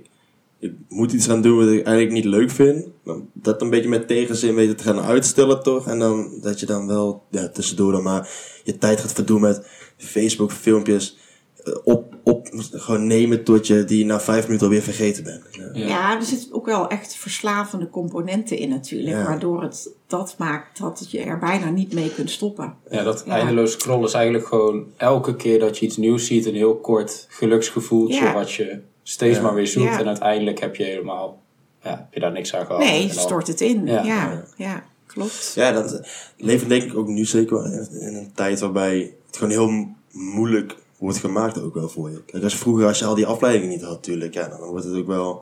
[0.59, 2.87] ik, moet iets gaan doen wat ik eigenlijk niet leuk vind.
[3.33, 5.87] Dat een beetje met tegenzin weten te gaan uitstellen toch.
[5.87, 8.29] En dan dat je dan wel ja, tussendoor dan maar
[8.63, 11.17] je tijd gaat verdoen met Facebook filmpjes.
[11.63, 15.43] eh, Op, op, gewoon nemen tot je die na vijf minuten alweer vergeten bent.
[15.73, 16.15] Ja.
[16.17, 19.15] Er zitten ook wel echt verslavende componenten in natuurlijk.
[19.15, 19.23] Ja.
[19.23, 22.73] Waardoor het dat maakt dat je er bijna niet mee kunt stoppen.
[22.89, 23.31] Ja, dat Ja.
[23.35, 27.25] eindeloos scrollen is eigenlijk gewoon elke keer dat je iets nieuws ziet, een heel kort
[27.29, 28.33] geluksgevoeltje Ja.
[28.33, 29.43] wat je steeds Ja.
[29.43, 29.85] maar weer zoekt.
[29.93, 29.99] Ja.
[29.99, 31.41] En uiteindelijk heb je helemaal,
[31.83, 32.81] ja, heb je daar niks aan gehad.
[32.81, 33.85] Nee, dan- stort het in.
[33.85, 34.03] Ja.
[34.03, 35.51] Ja, ja, klopt.
[35.55, 36.01] Ja, dat
[36.37, 37.65] leven denk ik ook nu zeker
[38.01, 42.23] in, een tijd waarbij het gewoon heel moeilijk wordt gemaakt ook wel voor je.
[42.25, 44.95] Kijk, als vroeger, als je al die afleidingen niet had natuurlijk, ja, dan wordt het
[44.95, 45.39] ook wel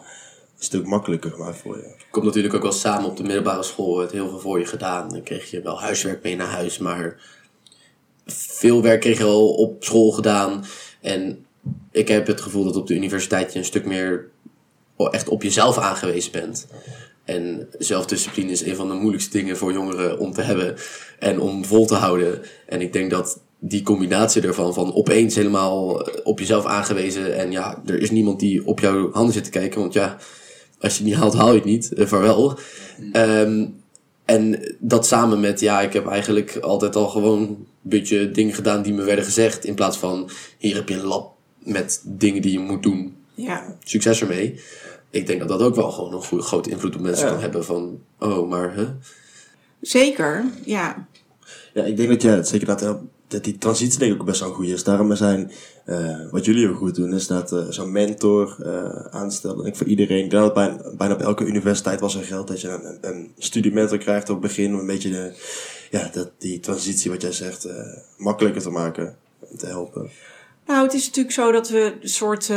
[0.58, 1.96] een stuk makkelijker gemaakt voor je.
[2.12, 5.10] Komt natuurlijk ook wel samen op de middelbare school, werd heel veel voor je gedaan.
[5.10, 7.22] Dan kreeg je wel huiswerk mee naar huis, maar
[8.26, 10.64] veel werk kreeg je al op school gedaan.
[11.02, 11.46] En
[11.92, 14.30] ik heb het gevoel dat op de universiteit je een stuk meer
[14.98, 16.68] echt op jezelf aangewezen bent.
[17.24, 20.76] En zelfdiscipline is een van de moeilijkste dingen voor jongeren om te hebben
[21.20, 22.42] en om vol te houden.
[22.68, 27.82] En ik denk dat die combinatie ervan, van opeens helemaal op jezelf aangewezen en ja,
[27.86, 30.18] er is niemand die op jouw handen zit te kijken, want ja,
[30.80, 31.92] als je het niet haalt, haal je het niet.
[31.96, 32.58] Uh, vaarwel.
[33.12, 33.66] Ehm,
[34.26, 38.82] en dat samen met, ja, ik heb eigenlijk altijd al gewoon een beetje dingen gedaan
[38.82, 39.66] die me werden gezegd.
[39.66, 41.34] In plaats van, hier heb je een lab
[41.64, 43.16] met dingen die je moet doen.
[43.34, 44.60] Ja, Succes ermee.
[45.10, 47.32] Ik denk dat dat ook wel gewoon een goede, grote invloed op mensen Ja.
[47.32, 47.66] kan hebben.
[47.66, 48.86] Van, oh, maar hè?
[49.82, 50.46] zeker.
[50.66, 51.08] Ja,
[51.74, 52.94] Ja, ik denk dat ja, zeker dat, eh,
[53.32, 54.84] dat die transitie denk ik ook best wel goed is.
[54.84, 55.52] Daarom zijn,
[55.86, 59.66] eh, wat jullie ook goed doen, is dat eh, zo'n mentor eh aanstellen.
[59.66, 63.32] Ik voor iedereen, bijna, bijna op elke universiteit was er geld dat je een, een
[63.38, 64.74] studiementor krijgt op het begin.
[64.74, 65.34] Om een beetje de,
[65.92, 67.68] ja, dat, die transitie, wat jij zegt,
[68.18, 69.16] makkelijker te maken.
[69.52, 70.10] en Te helpen.
[70.66, 72.52] nou, het is natuurlijk zo dat we een soort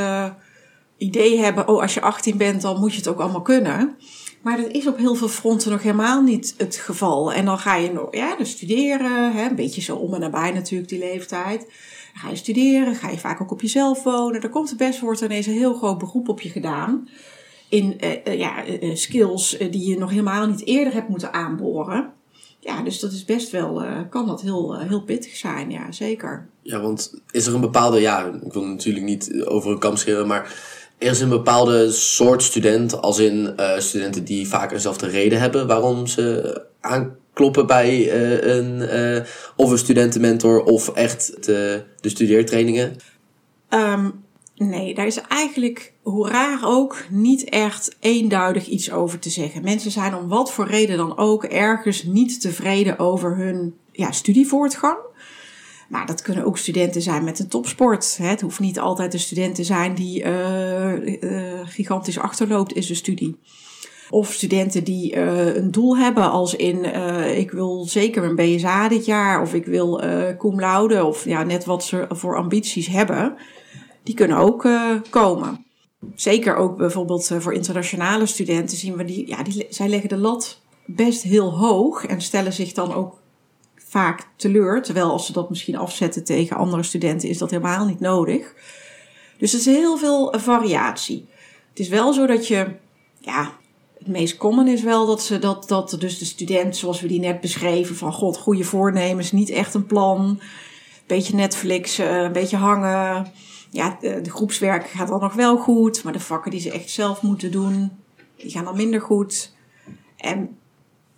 [0.96, 1.68] idee hebben.
[1.68, 3.96] Oh, als je 18 bent, dan moet je het ook allemaal kunnen.
[4.44, 7.32] Maar dat is op heel veel fronten nog helemaal niet het geval.
[7.32, 10.52] En dan ga je nog, ja, dan studeren, hè, een beetje zo om en nabij
[10.52, 11.60] natuurlijk die leeftijd.
[11.60, 14.42] Dan ga je studeren, ga je vaak ook op jezelf wonen.
[14.42, 17.08] Er komt er best, wordt ineens een heel groot beroep op je gedaan.
[17.68, 22.12] In eh, eh, ja, eh, skills die je nog helemaal niet eerder hebt moeten aanboren.
[22.60, 26.48] Ja, dus dat is best wel, kan dat heel, heel pittig zijn, ja, zeker.
[26.62, 30.26] Ja, want is er een bepaalde, ja, ik wil natuurlijk niet over een kam scheren,
[30.26, 30.54] maar
[30.98, 35.66] er is een bepaalde soort student, als in eh, studenten die vaak eenzelfde reden hebben
[35.66, 39.22] waarom ze aankloppen bij eh, een, eh,
[39.56, 42.96] of een studentenmentor of echt de, de studeertrainingen.
[43.68, 44.10] Ehm,
[44.56, 49.62] nee, daar is eigenlijk, hoe raar ook, niet echt eenduidig iets over te zeggen.
[49.62, 54.98] Mensen zijn om wat voor reden dan ook ergens niet tevreden over hun ja, studievoortgang.
[55.94, 58.16] Maar dat kunnen ook studenten zijn met een topsport.
[58.16, 60.92] Het hoeft niet altijd een student te zijn die uh,
[61.64, 63.36] gigantisch achterloopt in zijn studie.
[64.10, 66.84] Of studenten die uh, een doel hebben als in
[67.36, 71.42] ik wil zeker een BSA dit jaar of ik wil uh, cum laude of ja,
[71.42, 73.36] net wat ze voor ambities hebben.
[74.02, 74.68] Die kunnen ook
[75.10, 75.66] komen.
[76.14, 80.60] Zeker ook bijvoorbeeld voor internationale studenten zien we die, ja, die, zij leggen de lat
[80.86, 83.22] best heel hoog en stellen zich dan ook
[83.94, 84.82] vaak teleur.
[84.82, 88.54] Terwijl als ze dat misschien afzetten tegen andere studenten is dat helemaal niet nodig.
[89.38, 91.26] Dus er is heel veel variatie.
[91.68, 92.66] Het is wel zo dat je,
[93.18, 93.52] ja,
[93.98, 97.20] het meest common is wel dat ze dat, dat dus de student, zoals we die
[97.20, 100.40] net beschreven, van god, goede voornemens, niet echt een plan,
[101.06, 103.32] beetje Netflix, een beetje hangen.
[103.70, 106.90] Ja, de, de groepswerk gaat dan nog wel goed, maar de vakken die ze echt
[106.90, 107.90] zelf moeten doen,
[108.36, 109.52] die gaan dan minder goed.
[110.16, 110.56] En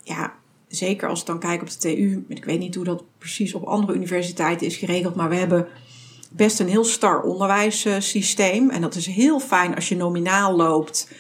[0.02, 0.32] ja,
[0.76, 3.64] zeker als ik dan kijk op de TU, ik weet niet hoe dat precies op
[3.64, 5.68] andere universiteiten is geregeld, maar we hebben
[6.30, 8.70] best een heel star onderwijssysteem.
[8.70, 11.10] En dat is heel fijn als je nominaal loopt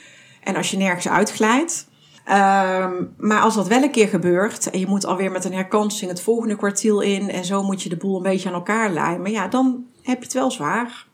[0.42, 1.86] en als je nergens uitglijdt.
[2.28, 6.10] Um, maar als dat wel een keer gebeurt en je moet alweer met een herkansing
[6.10, 9.30] het volgende kwartiel in en zo moet je de boel een beetje aan elkaar lijmen,
[9.30, 11.06] ja, dan heb je het wel zwaar.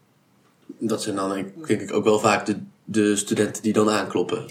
[0.79, 4.51] Dat zijn dan denk ik ook wel vaak de, de studenten die dan aankloppen.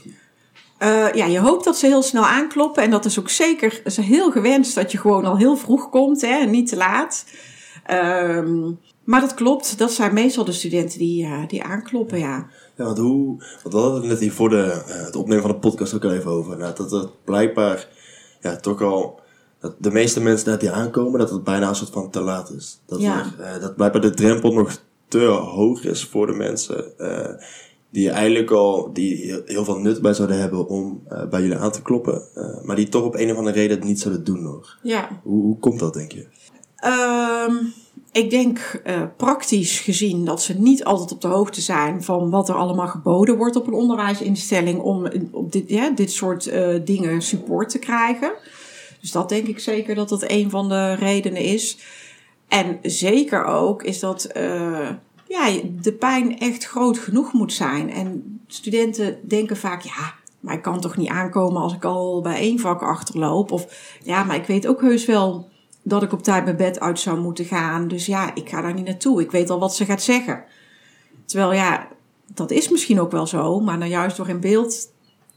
[0.84, 2.84] Uh, ja, je hoopt dat ze heel snel aankloppen.
[2.84, 6.21] En dat is ook zeker is heel gewenst dat je gewoon al heel vroeg komt
[6.21, 7.25] hè, en niet te laat.
[7.91, 12.47] Um, maar dat klopt, dat zijn meestal de studenten die, uh, die aankloppen, ja.
[12.75, 15.51] Ja, want hoe, want we hadden het net hier voor de, uh, het opnemen van
[15.51, 16.57] de podcast ook al even over.
[16.57, 17.88] Nou, dat het blijkbaar
[18.41, 19.19] ja, toch al,
[19.59, 22.51] dat de meeste mensen net die aankomen, dat het bijna een soort van te laat
[22.51, 22.79] is.
[22.86, 23.25] Dat, ja.
[23.39, 24.77] er, dat blijkbaar de drempel nog
[25.07, 26.93] te hoog is voor de mensen
[27.92, 31.72] die eigenlijk al die heel veel nut bij zouden hebben om uh, bij jullie aan
[31.72, 34.44] te kloppen, uh, maar die toch op een of andere reden het niet zouden doen
[34.44, 34.78] nog.
[34.84, 35.22] Ja.
[35.24, 36.28] Hoe, hoe komt dat, denk je?
[37.50, 37.74] Um,
[38.12, 42.50] ik denk uh, praktisch gezien dat ze niet altijd op de hoogte zijn van wat
[42.50, 46.52] er allemaal geboden wordt op een onderwijsinstelling om op dit, ja, dit soort
[46.86, 48.34] dingen support te krijgen.
[49.02, 51.78] Dus dat denk ik zeker dat dat een van de redenen is.
[52.48, 54.32] En zeker ook is dat
[55.32, 57.91] ja, de pijn echt groot genoeg moet zijn.
[57.91, 62.36] En studenten denken vaak, ja, maar ik kan toch niet aankomen als ik al bij
[62.36, 63.51] één vak achterloop.
[63.51, 65.49] Of ja, maar ik weet ook heus wel
[65.82, 67.88] dat ik op tijd mijn bed uit zou moeten gaan.
[67.88, 69.21] Dus ja, ik ga daar niet naartoe.
[69.21, 70.43] Ik weet al wat ze gaat zeggen.
[71.25, 71.88] Terwijl ja,
[72.34, 73.59] dat is misschien ook wel zo.
[73.59, 74.91] Maar nou juist door in beeld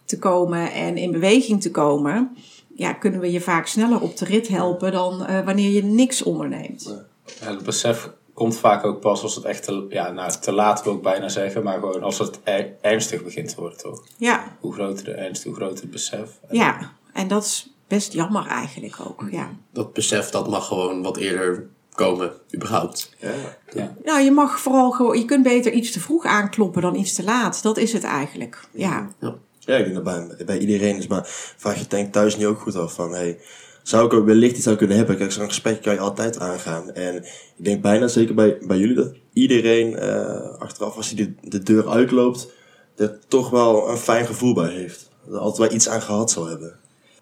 [0.05, 2.37] te komen en in beweging te komen...
[2.77, 6.23] Ja, kunnen we je vaak sneller op de rit helpen dan uh, wanneer je niks
[6.23, 7.05] onderneemt.
[7.41, 10.95] Het besef komt vaak ook pas als het echt te, ja, nou, te laat wil
[10.95, 14.03] ik bijna zeggen, maar gewoon als het er, ernstig begint te worden, toch?
[14.17, 14.57] Ja.
[14.61, 16.31] Hoe groter de ernst, hoe groter het besef.
[16.51, 19.51] Ja, en dat is best jammer eigenlijk ook, ja.
[19.73, 23.15] Dat besef, dat mag gewoon wat eerder komen, überhaupt.
[23.19, 23.31] Ja.
[23.73, 23.95] Ja.
[24.05, 27.25] Nou, je mag vooral gewoon, je kunt beter iets te vroeg aankloppen dan iets te
[27.25, 27.63] laat.
[27.63, 29.09] Dat is het eigenlijk, ja.
[29.21, 29.35] Ja.
[29.59, 31.23] Ja, ik denk dat bij, bij iedereen is, maar
[31.57, 33.39] vraag je denk thuis niet ook goed af van, hey,
[33.85, 35.17] zou ik ook wellicht iets kunnen hebben.
[35.17, 36.93] Kijk, zo'n gesprek kan je altijd aangaan.
[36.93, 37.17] En
[37.57, 41.63] ik denk bijna zeker bij, bij jullie dat iedereen uh, achteraf als hij de, de
[41.63, 42.49] deur uitloopt,
[42.97, 45.11] er toch wel een fijn gevoel bij heeft.
[45.25, 46.79] Dat er altijd wel iets aan gehad zal hebben.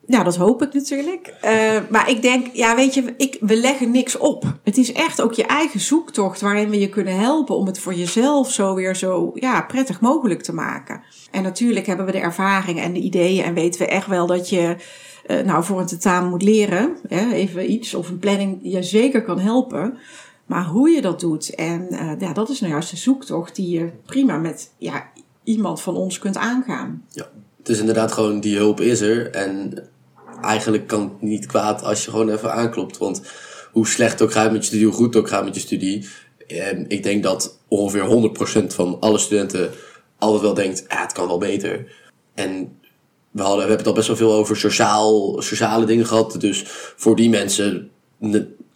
[0.07, 1.35] Ja, dat hoop ik natuurlijk.
[1.45, 1.51] Uh,
[1.91, 4.45] maar ik denk, ja, weet je, ik, we leggen niks op.
[4.65, 7.95] Het is echt ook je eigen zoektocht waarin we je kunnen helpen om het voor
[7.95, 11.03] jezelf zo weer zo ja, prettig mogelijk te maken.
[11.31, 14.49] En natuurlijk hebben we de ervaring en de ideeën en weten we echt wel dat
[14.49, 14.77] je
[15.27, 19.23] uh, nou voor een tentamen moet leren, hè, even iets, of een planning je zeker
[19.23, 19.99] kan helpen.
[20.47, 23.79] Maar hoe je dat doet, en uh, ja, dat is nou juist de zoektocht die
[23.79, 25.11] je prima met ja,
[25.45, 27.05] iemand van ons kunt aangaan.
[27.09, 29.31] Ja, het is inderdaad gewoon, die hulp is er.
[29.31, 29.79] En
[30.41, 32.99] eigenlijk kan het niet kwaad als je gewoon even aanklopt.
[32.99, 33.23] Want
[33.73, 36.09] hoe slecht ook gaat met je studie, hoe goed ook gaat met je studie.
[36.47, 38.31] En ik denk dat ongeveer
[38.63, 39.71] 100% van alle studenten
[40.19, 41.93] altijd wel denkt, ah, het kan wel beter.
[42.35, 42.79] En
[43.33, 46.41] we, hadden, we hebben het al best wel veel over sociaal, sociale dingen gehad.
[46.41, 46.65] Dus
[46.97, 47.91] voor die mensen,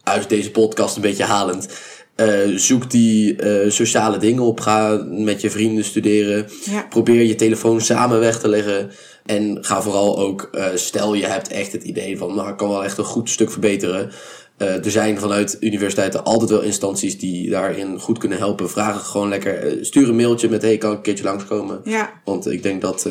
[0.02, 1.68] uit deze podcast een beetje halend.
[2.16, 4.60] Uh, zoek die uh, sociale dingen op.
[4.60, 6.46] Ga met je vrienden studeren.
[6.64, 6.82] Ja.
[6.82, 8.90] Probeer je telefoon samen weg te leggen.
[9.26, 12.68] En ga vooral ook, uh, stel je hebt echt het idee van, nou, ik kan
[12.68, 14.10] wel echt een goed stuk verbeteren.
[14.56, 18.70] er zijn vanuit universiteiten altijd wel instanties die daarin goed kunnen helpen.
[18.70, 21.80] Vraag gewoon lekker, stuur een mailtje met, hey, kan ik een keertje langskomen?
[21.84, 22.20] Ja.
[22.24, 23.08] Want ik denk dat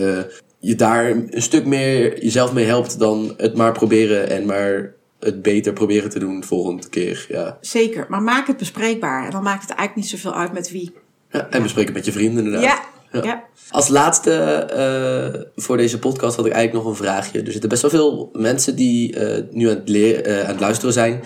[0.65, 5.41] je daar een stuk meer jezelf mee helpt dan het maar proberen en maar het
[5.41, 7.25] beter proberen te doen de volgende keer.
[7.29, 7.57] Ja.
[7.61, 9.25] Zeker, maar maak het bespreekbaar.
[9.25, 10.93] En dan maakt het eigenlijk niet zoveel uit met wie.
[11.29, 12.81] Ja, en bespreek het met je vrienden inderdaad.
[13.11, 13.43] Ja, Ja.
[13.69, 17.41] Als laatste eh, voor deze podcast had ik eigenlijk nog een vraagje.
[17.41, 20.59] Er zitten best wel veel mensen die eh, nu aan het, leren, eh, aan het
[20.59, 21.23] luisteren zijn.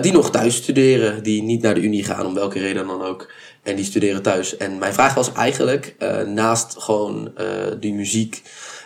[0.00, 1.22] die nog thuis studeren.
[1.22, 3.30] Die niet naar de unie gaan, om welke reden dan ook.
[3.62, 4.56] En die studeren thuis.
[4.56, 7.46] En mijn vraag was eigenlijk, eh, naast gewoon eh,
[7.80, 8.42] die muziek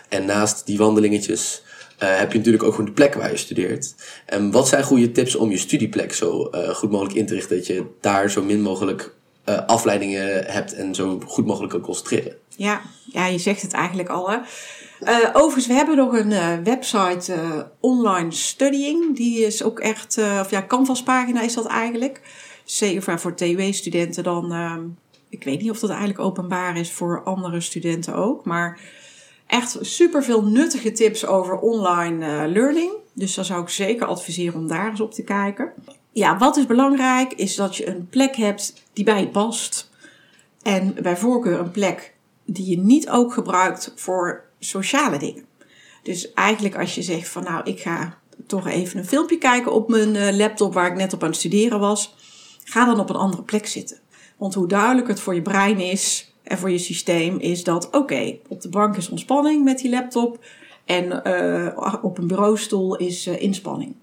[0.09, 1.63] en naast die wandelingetjes...
[1.97, 3.95] eh, heb je natuurlijk ook gewoon de plek waar je studeert.
[4.25, 7.55] En wat zijn goede tips om je studieplek zo goed mogelijk in te richten...
[7.57, 9.13] dat je daar zo min mogelijk
[9.65, 12.35] afleidingen hebt en zo goed mogelijk kan concentreren?
[12.55, 14.29] Ja, ja, je zegt het eigenlijk al.
[14.29, 14.37] Hè.
[14.99, 17.33] Eh, overigens, we hebben nog een website
[17.79, 19.15] online studying.
[19.15, 22.21] Die is ook echt, of ja, Canvas-pagina is dat eigenlijk.
[22.65, 24.51] Voor TW-studenten dan.
[24.51, 24.83] ehm,
[25.29, 28.45] ik weet niet of dat eigenlijk openbaar is voor andere studenten ook.
[28.45, 28.79] Maar
[29.47, 32.91] echt superveel nuttige tips over online eh, learning.
[33.13, 35.73] Dus dan zou ik zeker adviseren om daar eens op te kijken.
[36.11, 39.89] Ja, wat is belangrijk is dat je een plek hebt die bij je past.
[40.61, 42.13] En bij voorkeur een plek
[42.45, 45.45] die je niet ook gebruikt voor sociale dingen.
[46.03, 49.89] Dus eigenlijk als je zegt van nou, ik ga toch even een filmpje kijken op
[49.89, 52.15] mijn eh, laptop waar ik net op aan het studeren was.
[52.67, 53.97] Ga dan op een andere plek zitten.
[54.37, 58.37] Want hoe duidelijk het voor je brein is en voor je systeem is dat oké,
[58.47, 60.45] op de bank is ontspanning met die laptop.
[60.85, 63.95] En eh, op een bureaustoel is eh, inspanning.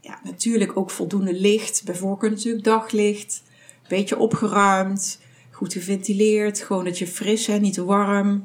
[0.00, 1.82] Ja, natuurlijk ook voldoende licht.
[1.84, 3.42] Bij voorkeur natuurlijk daglicht.
[3.88, 5.20] Beetje opgeruimd.
[5.50, 6.60] Goed geventileerd.
[6.60, 8.44] Gewoon dat je fris en niet te warm.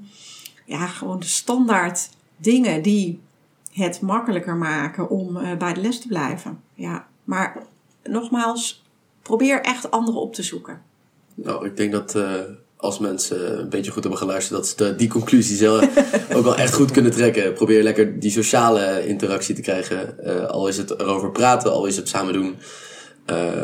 [0.65, 3.19] Ja, gewoon de standaard dingen die
[3.71, 6.61] het makkelijker maken om eh, bij de les te blijven.
[6.73, 7.63] Ja, maar
[8.03, 8.80] nogmaals,
[9.37, 10.81] probeer echt anderen op te zoeken.
[11.35, 12.31] Nou, ik denk dat eh,
[12.77, 15.87] als mensen een beetje goed hebben geluisterd, dat ze de- die conclusie zelf
[16.35, 17.53] ook wel echt goed kunnen trekken.
[17.53, 20.23] Probeer lekker die sociale interactie te krijgen.
[20.25, 22.55] Eh, al is het erover praten, al is het samen doen.
[23.25, 23.61] Eh,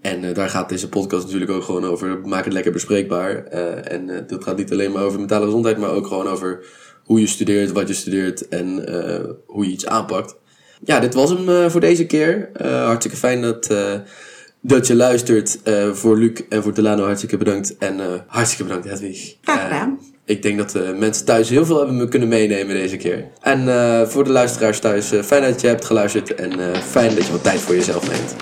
[0.00, 2.20] en daar gaat deze podcast natuurlijk ook gewoon over.
[2.24, 3.44] Maak het lekker bespreekbaar.
[3.44, 6.64] En dat gaat niet alleen maar over mentale gezondheid, maar ook gewoon over
[7.04, 8.66] hoe je studeert, wat je studeert en
[9.46, 10.36] hoe je iets aanpakt.
[10.84, 12.50] Ja, dit was hem voor deze keer.
[12.62, 13.66] Hartstikke fijn dat,
[14.60, 15.62] dat je luistert.
[15.62, 17.76] Eh, voor Luc en voor Delano hartstikke bedankt.
[17.78, 19.36] En eh, hartstikke bedankt Hedwig.
[19.42, 19.98] Graag gedaan.
[20.00, 23.24] Eh, ik denk dat de mensen thuis heel veel hebben me kunnen meenemen deze keer.
[23.40, 23.60] En
[24.08, 26.34] voor de luisteraars thuis, fijn dat je hebt geluisterd.
[26.34, 28.34] En fijn dat je wat tijd voor jezelf neemt.